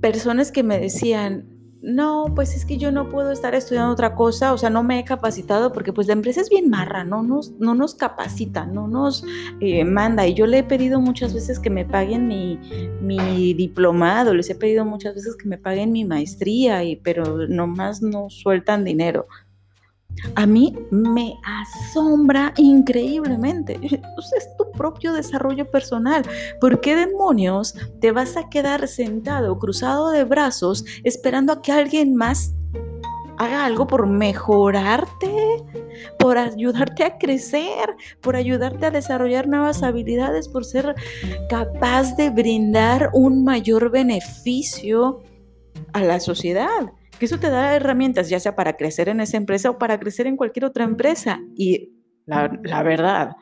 personas 0.00 0.52
que 0.52 0.62
me 0.62 0.78
decían, 0.78 1.56
no, 1.86 2.32
pues 2.34 2.56
es 2.56 2.64
que 2.64 2.78
yo 2.78 2.90
no 2.90 3.08
puedo 3.08 3.30
estar 3.30 3.54
estudiando 3.54 3.92
otra 3.92 4.16
cosa, 4.16 4.52
o 4.52 4.58
sea, 4.58 4.70
no 4.70 4.82
me 4.82 4.98
he 4.98 5.04
capacitado 5.04 5.72
porque 5.72 5.92
pues 5.92 6.08
la 6.08 6.14
empresa 6.14 6.40
es 6.40 6.50
bien 6.50 6.68
marra, 6.68 7.04
no 7.04 7.22
nos, 7.22 7.52
no 7.60 7.76
nos 7.76 7.94
capacita, 7.94 8.66
no 8.66 8.88
nos 8.88 9.24
eh, 9.60 9.84
manda. 9.84 10.26
Y 10.26 10.34
yo 10.34 10.46
le 10.46 10.58
he 10.58 10.62
pedido 10.64 11.00
muchas 11.00 11.32
veces 11.32 11.60
que 11.60 11.70
me 11.70 11.84
paguen 11.84 12.26
mi, 12.26 12.58
mi, 13.00 13.54
diplomado, 13.54 14.34
les 14.34 14.50
he 14.50 14.56
pedido 14.56 14.84
muchas 14.84 15.14
veces 15.14 15.36
que 15.36 15.48
me 15.48 15.58
paguen 15.58 15.92
mi 15.92 16.04
maestría, 16.04 16.82
y, 16.82 16.96
pero 16.96 17.46
nomás 17.46 18.02
no 18.02 18.30
sueltan 18.30 18.84
dinero. 18.84 19.28
A 20.34 20.46
mí 20.46 20.74
me 20.90 21.38
asombra 21.44 22.52
increíblemente. 22.56 23.78
Es 24.36 24.56
tu 24.56 24.70
propio 24.72 25.12
desarrollo 25.12 25.70
personal. 25.70 26.22
¿Por 26.60 26.80
qué 26.80 26.96
demonios 26.96 27.74
te 28.00 28.12
vas 28.12 28.36
a 28.36 28.48
quedar 28.48 28.88
sentado, 28.88 29.58
cruzado 29.58 30.10
de 30.10 30.24
brazos, 30.24 30.84
esperando 31.04 31.52
a 31.52 31.62
que 31.62 31.72
alguien 31.72 32.14
más 32.14 32.52
haga 33.38 33.64
algo 33.64 33.86
por 33.86 34.06
mejorarte, 34.06 35.62
por 36.18 36.38
ayudarte 36.38 37.04
a 37.04 37.18
crecer, 37.18 37.96
por 38.20 38.36
ayudarte 38.36 38.86
a 38.86 38.90
desarrollar 38.90 39.46
nuevas 39.46 39.82
habilidades, 39.82 40.48
por 40.48 40.64
ser 40.64 40.94
capaz 41.48 42.16
de 42.16 42.30
brindar 42.30 43.10
un 43.12 43.44
mayor 43.44 43.90
beneficio 43.90 45.22
a 45.96 46.04
la 46.04 46.20
sociedad? 46.20 46.92
que 47.18 47.26
eso 47.26 47.38
te 47.38 47.50
da 47.50 47.74
herramientas, 47.74 48.28
ya 48.28 48.40
sea 48.40 48.54
para 48.54 48.76
crecer 48.76 49.08
en 49.08 49.20
esa 49.20 49.36
empresa 49.36 49.70
o 49.70 49.78
para 49.78 49.98
crecer 49.98 50.26
en 50.26 50.36
cualquier 50.36 50.64
otra 50.64 50.84
empresa. 50.84 51.40
Y 51.56 51.92
la, 52.26 52.82
verdad, 52.82 53.36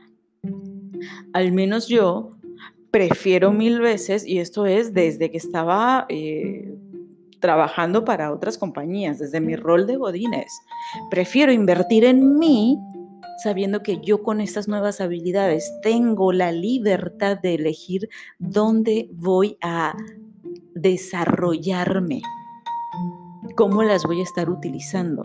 al 1.32 1.52
menos 1.52 1.88
yo 1.88 2.36
prefiero 2.90 3.50
mil 3.52 3.80
veces, 3.80 4.26
y 4.26 4.38
esto 4.38 4.66
es 4.66 4.92
desde 4.92 5.30
que 5.30 5.38
estaba 5.38 6.06
eh, 6.08 6.72
trabajando 7.40 8.04
para 8.04 8.32
otras 8.32 8.58
compañías, 8.58 9.18
desde 9.18 9.40
mi 9.40 9.56
rol 9.56 9.86
de 9.86 9.96
Godines, 9.96 10.52
prefiero 11.10 11.52
invertir 11.52 12.04
en 12.04 12.38
mí 12.38 12.78
sabiendo 13.42 13.82
que 13.82 14.00
yo 14.00 14.22
con 14.22 14.40
estas 14.40 14.68
nuevas 14.68 15.00
habilidades 15.00 15.68
tengo 15.82 16.32
la 16.32 16.52
libertad 16.52 17.36
de 17.36 17.54
elegir 17.54 18.08
dónde 18.38 19.08
voy 19.12 19.58
a 19.60 19.96
desarrollarme 20.74 22.22
cómo 23.56 23.82
las 23.82 24.04
voy 24.04 24.20
a 24.20 24.24
estar 24.24 24.50
utilizando. 24.50 25.22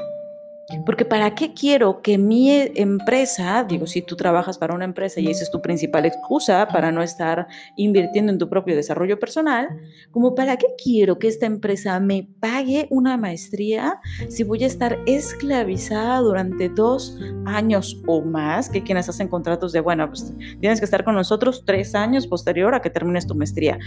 Porque 0.85 1.03
¿para 1.03 1.33
qué 1.33 1.53
quiero 1.53 2.01
que 2.01 2.19
mi 2.19 2.51
empresa, 2.51 3.65
digo, 3.67 3.87
si 3.87 4.03
tú 4.03 4.15
trabajas 4.15 4.59
para 4.59 4.75
una 4.75 4.85
empresa 4.85 5.19
y 5.19 5.27
esa 5.27 5.43
es 5.43 5.49
tu 5.49 5.61
principal 5.61 6.05
excusa 6.05 6.67
para 6.67 6.91
no 6.91 7.01
estar 7.01 7.47
invirtiendo 7.75 8.31
en 8.31 8.37
tu 8.37 8.47
propio 8.47 8.75
desarrollo 8.75 9.17
personal, 9.19 9.67
como 10.11 10.35
para 10.35 10.57
qué 10.57 10.67
quiero 10.81 11.17
que 11.17 11.27
esta 11.27 11.47
empresa 11.47 11.99
me 11.99 12.29
pague 12.39 12.87
una 12.91 13.17
maestría 13.17 13.99
si 14.29 14.43
voy 14.43 14.63
a 14.63 14.67
estar 14.67 14.99
esclavizada 15.07 16.19
durante 16.19 16.69
dos 16.69 17.17
años 17.45 17.99
o 18.05 18.21
más, 18.21 18.69
que 18.69 18.83
quienes 18.83 19.09
hacen 19.09 19.27
contratos 19.27 19.71
de, 19.71 19.79
bueno, 19.79 20.07
pues 20.07 20.31
tienes 20.59 20.79
que 20.79 20.85
estar 20.85 21.03
con 21.03 21.15
nosotros 21.15 21.63
tres 21.65 21.95
años 21.95 22.27
posterior 22.27 22.75
a 22.75 22.81
que 22.81 22.91
termines 22.91 23.25
tu 23.25 23.33
maestría 23.33 23.79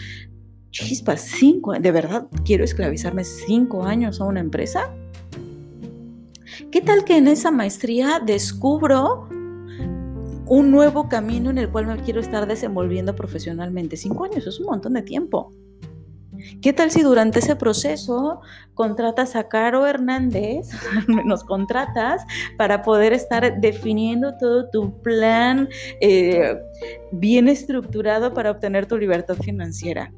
chispas, 0.72 1.20
cinco, 1.20 1.72
¿de 1.74 1.92
verdad 1.92 2.26
quiero 2.44 2.64
esclavizarme 2.64 3.24
cinco 3.24 3.84
años 3.84 4.20
a 4.20 4.24
una 4.24 4.40
empresa? 4.40 4.90
¿Qué 6.70 6.80
tal 6.80 7.04
que 7.04 7.18
en 7.18 7.28
esa 7.28 7.50
maestría 7.50 8.20
descubro 8.24 9.28
un 10.46 10.70
nuevo 10.70 11.08
camino 11.08 11.50
en 11.50 11.58
el 11.58 11.68
cual 11.70 11.86
me 11.86 11.96
quiero 11.98 12.20
estar 12.20 12.46
desenvolviendo 12.46 13.14
profesionalmente? 13.14 13.96
Cinco 13.96 14.24
años 14.24 14.46
es 14.46 14.58
un 14.58 14.66
montón 14.66 14.94
de 14.94 15.02
tiempo. 15.02 15.52
¿Qué 16.60 16.72
tal 16.72 16.90
si 16.90 17.02
durante 17.02 17.38
ese 17.38 17.54
proceso 17.54 18.40
contratas 18.74 19.36
a 19.36 19.48
Caro 19.48 19.86
Hernández, 19.86 20.70
nos 21.26 21.44
contratas 21.44 22.22
para 22.56 22.82
poder 22.82 23.12
estar 23.12 23.60
definiendo 23.60 24.36
todo 24.38 24.68
tu 24.70 25.02
plan 25.02 25.68
eh, 26.00 26.58
bien 27.12 27.48
estructurado 27.48 28.32
para 28.32 28.50
obtener 28.50 28.86
tu 28.86 28.96
libertad 28.96 29.36
financiera? 29.36 30.10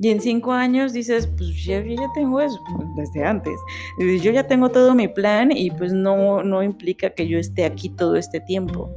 Y 0.00 0.10
en 0.10 0.20
cinco 0.20 0.52
años 0.52 0.92
dices, 0.92 1.26
pues 1.36 1.64
ya, 1.64 1.84
ya 1.84 2.08
tengo 2.14 2.40
eso 2.40 2.58
desde 2.96 3.24
antes. 3.24 3.58
Yo 3.98 4.30
ya 4.30 4.46
tengo 4.46 4.68
todo 4.68 4.94
mi 4.94 5.08
plan 5.08 5.50
y 5.50 5.70
pues 5.72 5.92
no, 5.92 6.42
no 6.42 6.62
implica 6.62 7.10
que 7.10 7.26
yo 7.26 7.38
esté 7.38 7.64
aquí 7.64 7.88
todo 7.90 8.16
este 8.16 8.40
tiempo. 8.40 8.88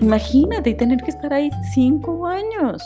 Imagínate 0.00 0.74
tener 0.74 0.98
que 1.02 1.10
estar 1.10 1.32
ahí 1.32 1.50
cinco 1.74 2.26
años. 2.26 2.82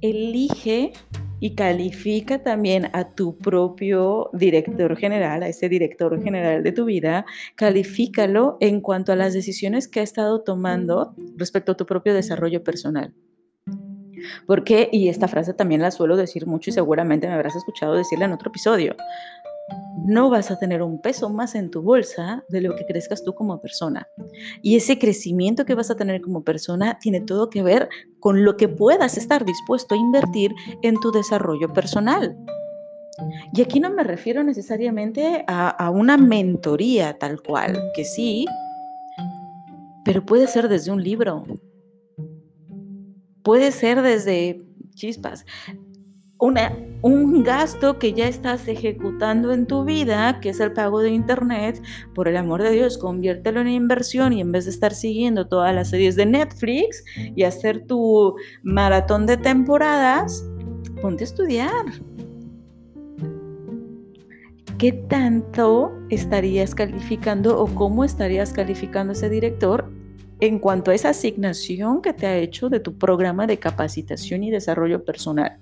Elige 0.00 0.92
y 1.40 1.54
califica 1.54 2.42
también 2.42 2.88
a 2.92 3.10
tu 3.14 3.36
propio 3.36 4.30
director 4.32 4.96
general, 4.96 5.42
a 5.42 5.48
ese 5.48 5.68
director 5.68 6.22
general 6.22 6.62
de 6.62 6.72
tu 6.72 6.84
vida, 6.84 7.26
califícalo 7.56 8.56
en 8.60 8.80
cuanto 8.80 9.12
a 9.12 9.16
las 9.16 9.34
decisiones 9.34 9.88
que 9.88 10.00
ha 10.00 10.02
estado 10.02 10.42
tomando 10.42 11.14
respecto 11.36 11.72
a 11.72 11.76
tu 11.76 11.86
propio 11.86 12.14
desarrollo 12.14 12.62
personal. 12.64 13.12
Porque, 14.46 14.88
y 14.92 15.08
esta 15.08 15.28
frase 15.28 15.54
también 15.54 15.82
la 15.82 15.90
suelo 15.90 16.16
decir 16.16 16.46
mucho 16.46 16.70
y 16.70 16.72
seguramente 16.72 17.26
me 17.26 17.34
habrás 17.34 17.56
escuchado 17.56 17.94
decirla 17.94 18.26
en 18.26 18.32
otro 18.32 18.50
episodio, 18.50 18.96
no 20.04 20.30
vas 20.30 20.50
a 20.50 20.58
tener 20.58 20.82
un 20.82 21.00
peso 21.00 21.28
más 21.30 21.54
en 21.54 21.70
tu 21.70 21.82
bolsa 21.82 22.44
de 22.48 22.60
lo 22.60 22.76
que 22.76 22.86
crezcas 22.86 23.24
tú 23.24 23.34
como 23.34 23.60
persona. 23.60 24.08
Y 24.62 24.76
ese 24.76 24.98
crecimiento 24.98 25.64
que 25.64 25.74
vas 25.74 25.90
a 25.90 25.96
tener 25.96 26.20
como 26.20 26.44
persona 26.44 26.98
tiene 27.00 27.20
todo 27.20 27.50
que 27.50 27.62
ver 27.62 27.88
con 28.20 28.44
lo 28.44 28.56
que 28.56 28.68
puedas 28.68 29.16
estar 29.16 29.44
dispuesto 29.44 29.94
a 29.94 29.98
invertir 29.98 30.54
en 30.82 31.00
tu 31.00 31.10
desarrollo 31.10 31.72
personal. 31.72 32.36
Y 33.54 33.62
aquí 33.62 33.80
no 33.80 33.90
me 33.90 34.04
refiero 34.04 34.44
necesariamente 34.44 35.44
a, 35.48 35.70
a 35.70 35.90
una 35.90 36.16
mentoría 36.18 37.18
tal 37.18 37.40
cual, 37.40 37.90
que 37.94 38.04
sí, 38.04 38.44
pero 40.04 40.24
puede 40.24 40.46
ser 40.46 40.68
desde 40.68 40.92
un 40.92 41.02
libro, 41.02 41.44
Puede 43.46 43.70
ser 43.70 44.02
desde 44.02 44.60
chispas. 44.96 45.46
Un 46.40 47.44
gasto 47.44 47.96
que 47.96 48.12
ya 48.12 48.26
estás 48.26 48.66
ejecutando 48.66 49.52
en 49.52 49.68
tu 49.68 49.84
vida, 49.84 50.40
que 50.40 50.48
es 50.48 50.58
el 50.58 50.72
pago 50.72 51.00
de 51.00 51.10
internet, 51.10 51.80
por 52.12 52.26
el 52.26 52.38
amor 52.38 52.64
de 52.64 52.72
Dios, 52.72 52.98
conviértelo 52.98 53.60
en 53.60 53.68
inversión 53.68 54.32
y 54.32 54.40
en 54.40 54.50
vez 54.50 54.64
de 54.64 54.72
estar 54.72 54.92
siguiendo 54.92 55.46
todas 55.46 55.72
las 55.72 55.90
series 55.90 56.16
de 56.16 56.26
Netflix 56.26 57.04
y 57.36 57.44
hacer 57.44 57.86
tu 57.86 58.34
maratón 58.64 59.26
de 59.26 59.36
temporadas, 59.36 60.44
ponte 61.00 61.22
a 61.22 61.26
estudiar. 61.26 61.84
¿Qué 64.76 64.90
tanto 64.90 65.92
estarías 66.10 66.74
calificando 66.74 67.60
o 67.60 67.66
cómo 67.68 68.02
estarías 68.02 68.52
calificando 68.52 69.12
ese 69.12 69.30
director 69.30 69.88
en 70.40 70.58
cuanto 70.58 70.90
a 70.90 70.94
esa 70.94 71.10
asignación 71.10 72.02
que 72.02 72.12
te 72.12 72.26
ha 72.26 72.36
hecho 72.36 72.68
de 72.68 72.80
tu 72.80 72.98
programa 72.98 73.46
de 73.46 73.58
capacitación 73.58 74.44
y 74.44 74.50
desarrollo 74.50 75.04
personal 75.04 75.58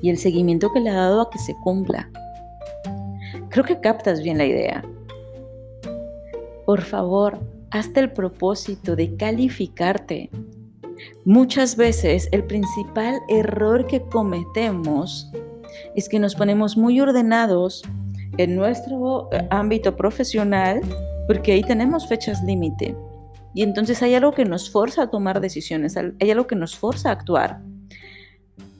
y 0.00 0.10
el 0.10 0.18
seguimiento 0.18 0.72
que 0.72 0.80
le 0.80 0.90
ha 0.90 0.94
dado 0.94 1.20
a 1.22 1.30
que 1.30 1.38
se 1.38 1.54
cumpla. 1.62 2.10
Creo 3.48 3.64
que 3.64 3.80
captas 3.80 4.22
bien 4.22 4.38
la 4.38 4.46
idea. 4.46 4.84
Por 6.66 6.82
favor, 6.82 7.38
hazte 7.70 8.00
el 8.00 8.12
propósito 8.12 8.96
de 8.96 9.16
calificarte. 9.16 10.30
Muchas 11.24 11.76
veces 11.76 12.28
el 12.32 12.44
principal 12.44 13.20
error 13.28 13.86
que 13.86 14.02
cometemos 14.02 15.30
es 15.94 16.08
que 16.08 16.18
nos 16.18 16.34
ponemos 16.34 16.76
muy 16.76 17.00
ordenados 17.00 17.82
en 18.38 18.56
nuestro 18.56 19.28
eh, 19.32 19.46
ámbito 19.50 19.96
profesional 19.96 20.80
porque 21.26 21.52
ahí 21.52 21.62
tenemos 21.62 22.06
fechas 22.06 22.42
límite 22.42 22.94
y 23.54 23.62
entonces 23.62 24.02
hay 24.02 24.14
algo 24.14 24.32
que 24.32 24.44
nos 24.44 24.70
forza 24.70 25.02
a 25.02 25.10
tomar 25.10 25.40
decisiones, 25.40 25.96
hay 25.96 26.30
algo 26.30 26.46
que 26.46 26.56
nos 26.56 26.76
forza 26.76 27.10
a 27.10 27.12
actuar. 27.12 27.60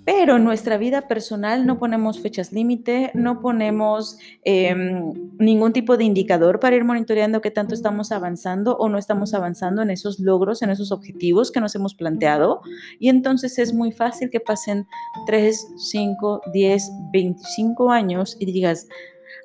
Pero 0.04 0.36
en 0.36 0.44
nuestra 0.44 0.78
vida 0.78 1.06
personal 1.06 1.64
no 1.64 1.78
ponemos 1.78 2.18
fechas 2.18 2.52
límite, 2.52 3.12
no 3.14 3.40
ponemos 3.40 4.18
em, 4.42 5.12
ningún 5.38 5.72
tipo 5.72 5.96
de 5.96 6.02
indicador 6.02 6.58
para 6.58 6.74
ir 6.74 6.82
monitoreando 6.84 7.40
qué 7.40 7.52
tanto 7.52 7.74
estamos 7.74 8.10
avanzando 8.10 8.76
o 8.78 8.88
no 8.88 8.98
estamos 8.98 9.32
avanzando 9.32 9.80
en 9.80 9.90
esos 9.90 10.18
logros, 10.18 10.62
en 10.62 10.70
esos 10.70 10.90
objetivos 10.90 11.52
que 11.52 11.60
nos 11.60 11.76
hemos 11.76 11.94
planteado. 11.94 12.62
Y 12.98 13.10
entonces 13.10 13.60
es 13.60 13.74
muy 13.74 13.92
fácil 13.92 14.28
que 14.30 14.40
pasen 14.40 14.86
3, 15.26 15.68
5, 15.76 16.42
10, 16.52 16.90
25 17.12 17.90
años 17.92 18.36
y 18.40 18.46
digas, 18.46 18.88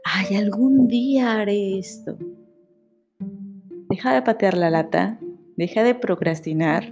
ay, 0.05 0.37
algún 0.37 0.87
día 0.87 1.33
haré 1.33 1.77
esto 1.77 2.17
Deja 3.89 4.13
de 4.13 4.21
patear 4.21 4.57
la 4.57 4.69
lata, 4.69 5.17
deja 5.55 5.83
de 5.83 5.95
procrastinar 5.95 6.91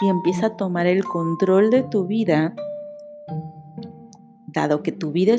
y 0.00 0.08
empieza 0.08 0.46
a 0.46 0.56
tomar 0.56 0.86
el 0.86 1.04
control 1.04 1.70
de 1.70 1.82
tu 1.82 2.06
vida, 2.06 2.54
dado 4.48 4.82
que 4.82 4.92
tu 4.92 5.10
vida 5.10 5.36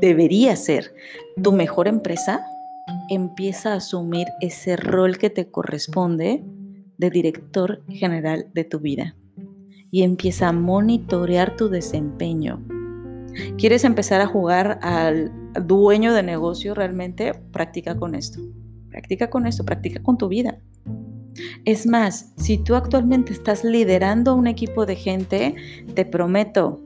debería 0.00 0.56
ser 0.56 0.94
tu 1.42 1.52
mejor 1.52 1.88
empresa, 1.88 2.46
empieza 3.08 3.72
a 3.72 3.76
asumir 3.76 4.26
ese 4.40 4.76
rol 4.76 5.16
que 5.16 5.30
te 5.30 5.50
corresponde 5.50 6.44
de 6.98 7.10
director 7.10 7.82
general 7.88 8.50
de 8.52 8.64
tu 8.64 8.80
vida 8.80 9.16
y 9.90 10.02
empieza 10.02 10.48
a 10.48 10.52
monitorear 10.52 11.56
tu 11.56 11.70
desempeño. 11.70 12.62
¿Quieres 13.56 13.84
empezar 13.84 14.20
a 14.20 14.26
jugar 14.26 14.78
al 14.82 15.32
dueño 15.66 16.12
de 16.12 16.22
negocio 16.22 16.74
realmente? 16.74 17.32
Practica 17.52 17.96
con 17.96 18.14
esto. 18.14 18.40
Practica 18.94 19.28
con 19.28 19.44
eso, 19.48 19.64
practica 19.64 20.00
con 20.00 20.16
tu 20.16 20.28
vida. 20.28 20.56
Es 21.64 21.84
más, 21.84 22.32
si 22.36 22.58
tú 22.58 22.76
actualmente 22.76 23.32
estás 23.32 23.64
liderando 23.64 24.36
un 24.36 24.46
equipo 24.46 24.86
de 24.86 24.94
gente, 24.94 25.56
te 25.94 26.04
prometo 26.04 26.80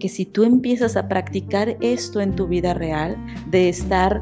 que 0.00 0.08
si 0.08 0.26
tú 0.26 0.42
empiezas 0.42 0.96
a 0.96 1.06
practicar 1.06 1.76
esto 1.80 2.20
en 2.20 2.34
tu 2.34 2.48
vida 2.48 2.74
real, 2.74 3.16
de 3.48 3.68
estar 3.68 4.20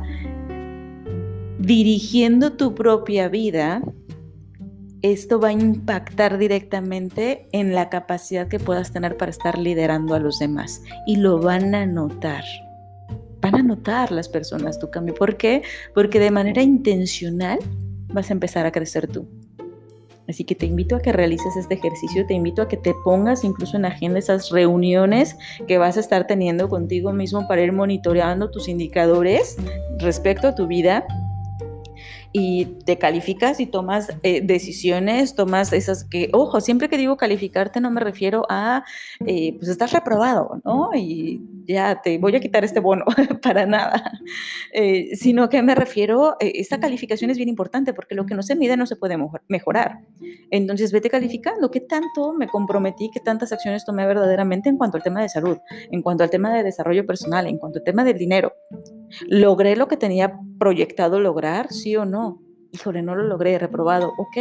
dirigiendo 1.58 2.52
tu 2.52 2.74
propia 2.74 3.30
vida, 3.30 3.80
esto 5.00 5.40
va 5.40 5.48
a 5.48 5.52
impactar 5.52 6.36
directamente 6.36 7.48
en 7.52 7.74
la 7.74 7.88
capacidad 7.88 8.46
que 8.46 8.58
puedas 8.58 8.92
tener 8.92 9.16
para 9.16 9.30
estar 9.30 9.56
liderando 9.56 10.14
a 10.14 10.18
los 10.18 10.38
demás 10.38 10.82
y 11.06 11.16
lo 11.16 11.40
van 11.40 11.74
a 11.74 11.86
notar. 11.86 12.44
Van 13.46 13.60
a 13.60 13.62
notar 13.62 14.10
las 14.10 14.28
personas 14.28 14.80
tu 14.80 14.90
cambio. 14.90 15.14
¿Por 15.14 15.36
qué? 15.36 15.62
Porque 15.94 16.18
de 16.18 16.32
manera 16.32 16.62
intencional 16.62 17.60
vas 18.12 18.30
a 18.30 18.32
empezar 18.32 18.66
a 18.66 18.72
crecer 18.72 19.06
tú. 19.06 19.28
Así 20.28 20.42
que 20.42 20.56
te 20.56 20.66
invito 20.66 20.96
a 20.96 21.00
que 21.00 21.12
realices 21.12 21.56
este 21.56 21.74
ejercicio, 21.74 22.26
te 22.26 22.34
invito 22.34 22.60
a 22.60 22.66
que 22.66 22.76
te 22.76 22.92
pongas 23.04 23.44
incluso 23.44 23.76
en 23.76 23.84
agenda 23.84 24.18
esas 24.18 24.50
reuniones 24.50 25.36
que 25.68 25.78
vas 25.78 25.96
a 25.96 26.00
estar 26.00 26.26
teniendo 26.26 26.68
contigo 26.68 27.12
mismo 27.12 27.46
para 27.46 27.62
ir 27.62 27.70
monitoreando 27.70 28.50
tus 28.50 28.66
indicadores 28.66 29.56
respecto 30.00 30.48
a 30.48 30.56
tu 30.56 30.66
vida 30.66 31.06
y 32.32 32.66
te 32.84 32.98
calificas 32.98 33.60
y 33.60 33.66
tomas 33.66 34.08
eh, 34.22 34.40
decisiones, 34.42 35.34
tomas 35.34 35.72
esas 35.72 36.04
que, 36.04 36.30
ojo, 36.32 36.60
siempre 36.60 36.88
que 36.88 36.96
digo 36.96 37.16
calificarte 37.16 37.80
no 37.80 37.90
me 37.90 38.00
refiero 38.00 38.46
a, 38.48 38.84
eh, 39.26 39.54
pues 39.58 39.68
estás 39.68 39.92
reprobado, 39.92 40.60
¿no? 40.64 40.90
Y 40.94 41.40
ya 41.66 42.00
te 42.02 42.18
voy 42.18 42.36
a 42.36 42.40
quitar 42.40 42.64
este 42.64 42.80
bono, 42.80 43.04
para 43.42 43.66
nada, 43.66 44.12
eh, 44.72 45.16
sino 45.16 45.48
que 45.48 45.62
me 45.62 45.74
refiero, 45.74 46.36
esta 46.40 46.78
calificación 46.80 47.30
es 47.30 47.36
bien 47.36 47.48
importante 47.48 47.92
porque 47.92 48.14
lo 48.14 48.26
que 48.26 48.34
no 48.34 48.42
se 48.42 48.56
mide 48.56 48.76
no 48.76 48.86
se 48.86 48.96
puede 48.96 49.16
mejorar. 49.48 50.00
Entonces, 50.50 50.92
vete 50.92 51.10
calificando 51.10 51.70
qué 51.70 51.80
tanto 51.80 52.32
me 52.32 52.48
comprometí, 52.48 53.10
qué 53.12 53.20
tantas 53.20 53.52
acciones 53.52 53.84
tomé 53.84 54.06
verdaderamente 54.06 54.68
en 54.68 54.76
cuanto 54.76 54.96
al 54.96 55.02
tema 55.02 55.22
de 55.22 55.28
salud, 55.28 55.58
en 55.90 56.02
cuanto 56.02 56.22
al 56.24 56.30
tema 56.30 56.54
de 56.54 56.62
desarrollo 56.62 57.06
personal, 57.06 57.46
en 57.46 57.58
cuanto 57.58 57.78
al 57.78 57.84
tema 57.84 58.04
del 58.04 58.18
dinero. 58.18 58.52
¿Logré 59.28 59.76
lo 59.76 59.88
que 59.88 59.96
tenía 59.96 60.38
proyectado 60.58 61.20
lograr? 61.20 61.72
¿Sí 61.72 61.96
o 61.96 62.04
no? 62.04 62.42
Híjole, 62.72 63.02
no 63.02 63.14
lo 63.14 63.24
logré, 63.24 63.58
reprobado. 63.58 64.12
Ok, 64.18 64.36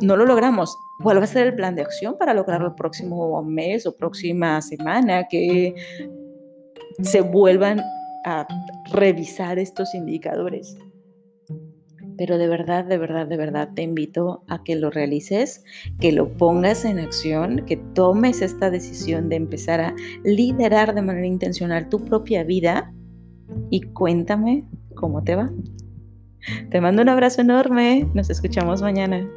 no 0.00 0.16
lo 0.16 0.26
logramos. 0.26 0.76
¿Cuál 1.02 1.18
va 1.18 1.24
a 1.24 1.28
ser 1.28 1.46
el 1.46 1.54
plan 1.54 1.74
de 1.74 1.82
acción 1.82 2.16
para 2.18 2.34
lograrlo 2.34 2.68
el 2.68 2.74
próximo 2.74 3.42
mes 3.42 3.86
o 3.86 3.96
próxima 3.96 4.60
semana? 4.62 5.26
Que 5.28 5.74
se 7.02 7.20
vuelvan 7.20 7.80
a 8.24 8.46
revisar 8.92 9.58
estos 9.58 9.94
indicadores. 9.94 10.76
Pero 12.16 12.38
de 12.38 12.46
verdad, 12.46 12.84
de 12.84 12.96
verdad, 12.96 13.26
de 13.26 13.36
verdad 13.36 13.70
te 13.74 13.82
invito 13.82 14.44
a 14.48 14.62
que 14.62 14.76
lo 14.76 14.90
realices, 14.90 15.64
que 15.98 16.12
lo 16.12 16.32
pongas 16.32 16.84
en 16.84 17.00
acción, 17.00 17.64
que 17.66 17.76
tomes 17.76 18.40
esta 18.40 18.70
decisión 18.70 19.28
de 19.28 19.36
empezar 19.36 19.80
a 19.80 19.94
liderar 20.22 20.94
de 20.94 21.02
manera 21.02 21.26
intencional 21.26 21.88
tu 21.88 22.04
propia 22.04 22.44
vida 22.44 22.92
y 23.70 23.82
cuéntame 23.82 24.64
cómo 25.04 25.22
te 25.22 25.36
va. 25.36 25.50
Te 26.70 26.80
mando 26.80 27.02
un 27.02 27.10
abrazo 27.10 27.42
enorme. 27.42 28.08
Nos 28.14 28.30
escuchamos 28.30 28.80
mañana. 28.80 29.28